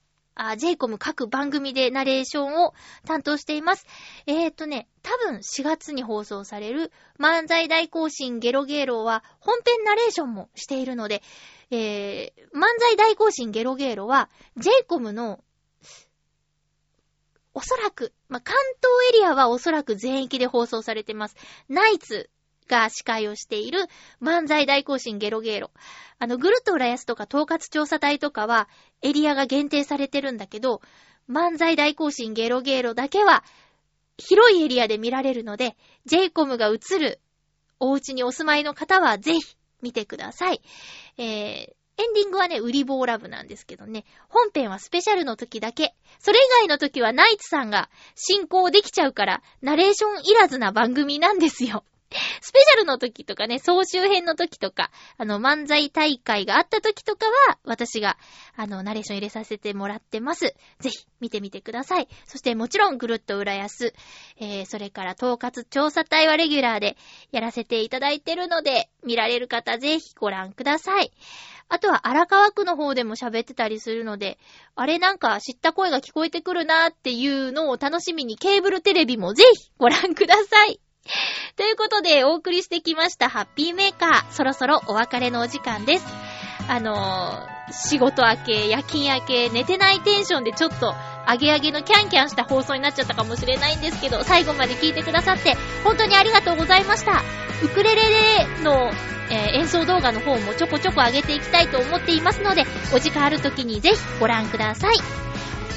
[0.56, 2.72] j イコム各番組でナレーションを
[3.04, 3.86] 担当しています。
[4.26, 11.22] えーとね、多分4月に放送される漫才大行進ゲロゲーロは本編ナレーションもしているので、
[11.70, 15.44] えー、漫才大行進ゲロゲーロは j イコムの
[17.54, 21.36] おそらく、まあ、関東エリアはおそらく全域で放送されてます。
[21.68, 22.30] ナイツ
[22.68, 23.86] が司会をしている
[24.22, 25.70] 漫才大行進ゲロゲロ。
[26.18, 28.68] あの、ぐるっと浦安とか統括調査隊とかは
[29.02, 30.80] エリアが限定されてるんだけど、
[31.28, 33.44] 漫才大行進ゲロゲロだけは
[34.16, 35.76] 広いエリアで見られるので、
[36.06, 37.20] j イコムが映る
[37.80, 40.60] お家にお住まいの方はぜひ見てください。
[41.16, 45.94] えー、エンディングはね、売り棒ラブなんですけどね、本編はスペシャルの時だけ。
[46.18, 51.84] それ以外の時はナイツさんが進行できちゃうから、ナレーションいらずな番組なんですよ。
[52.40, 58.16] スペシャルの時とかね、総集編の時とか、あの、漫才大会があった時とかは、私が、
[58.56, 60.54] あの、ナレーション入れさせてもらってます。
[60.80, 62.08] ぜひ、見てみてください。
[62.26, 63.94] そして、もちろん、ぐるっと浦安、
[64.38, 66.96] えー、それから、統括調査隊はレギュラーで
[67.30, 71.12] やらせていただいてるので、見られる方、ぜひご覧ください。
[71.70, 74.38] あとは荒川区の方でも喋ってたりするので、
[74.74, 80.80] あれなんか知った声が聞こえてくるなっていうのを楽しみにケーブルテレビもぜひご覧ください。
[81.56, 86.06] ということでお送りしてきましたハッピーメーカー、そろそろお別れのお時間です。
[86.68, 90.94] あのー、仕事明け、夜勤明け、寝てないテンションでちょっと、
[91.26, 97.22] アゲアゲのキャンキャンした放送になっちゃったかもしれないんですけど、最後まで聞いてくださって、本当にありがとうございました。
[97.62, 98.90] ウクレレの、
[99.30, 102.64] えー演奏動画の方もちょこちょこ上げていきたいと思っていますので、
[102.94, 104.96] お時間ある時にぜひご覧ください。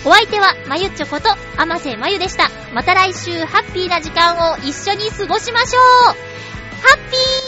[0.05, 2.49] お相手は、まゆっちょこと、あませまゆでした。
[2.73, 6.13] また来週、ハッピーな時間を一緒に過ごしましょうハ
[6.97, 7.42] ッピー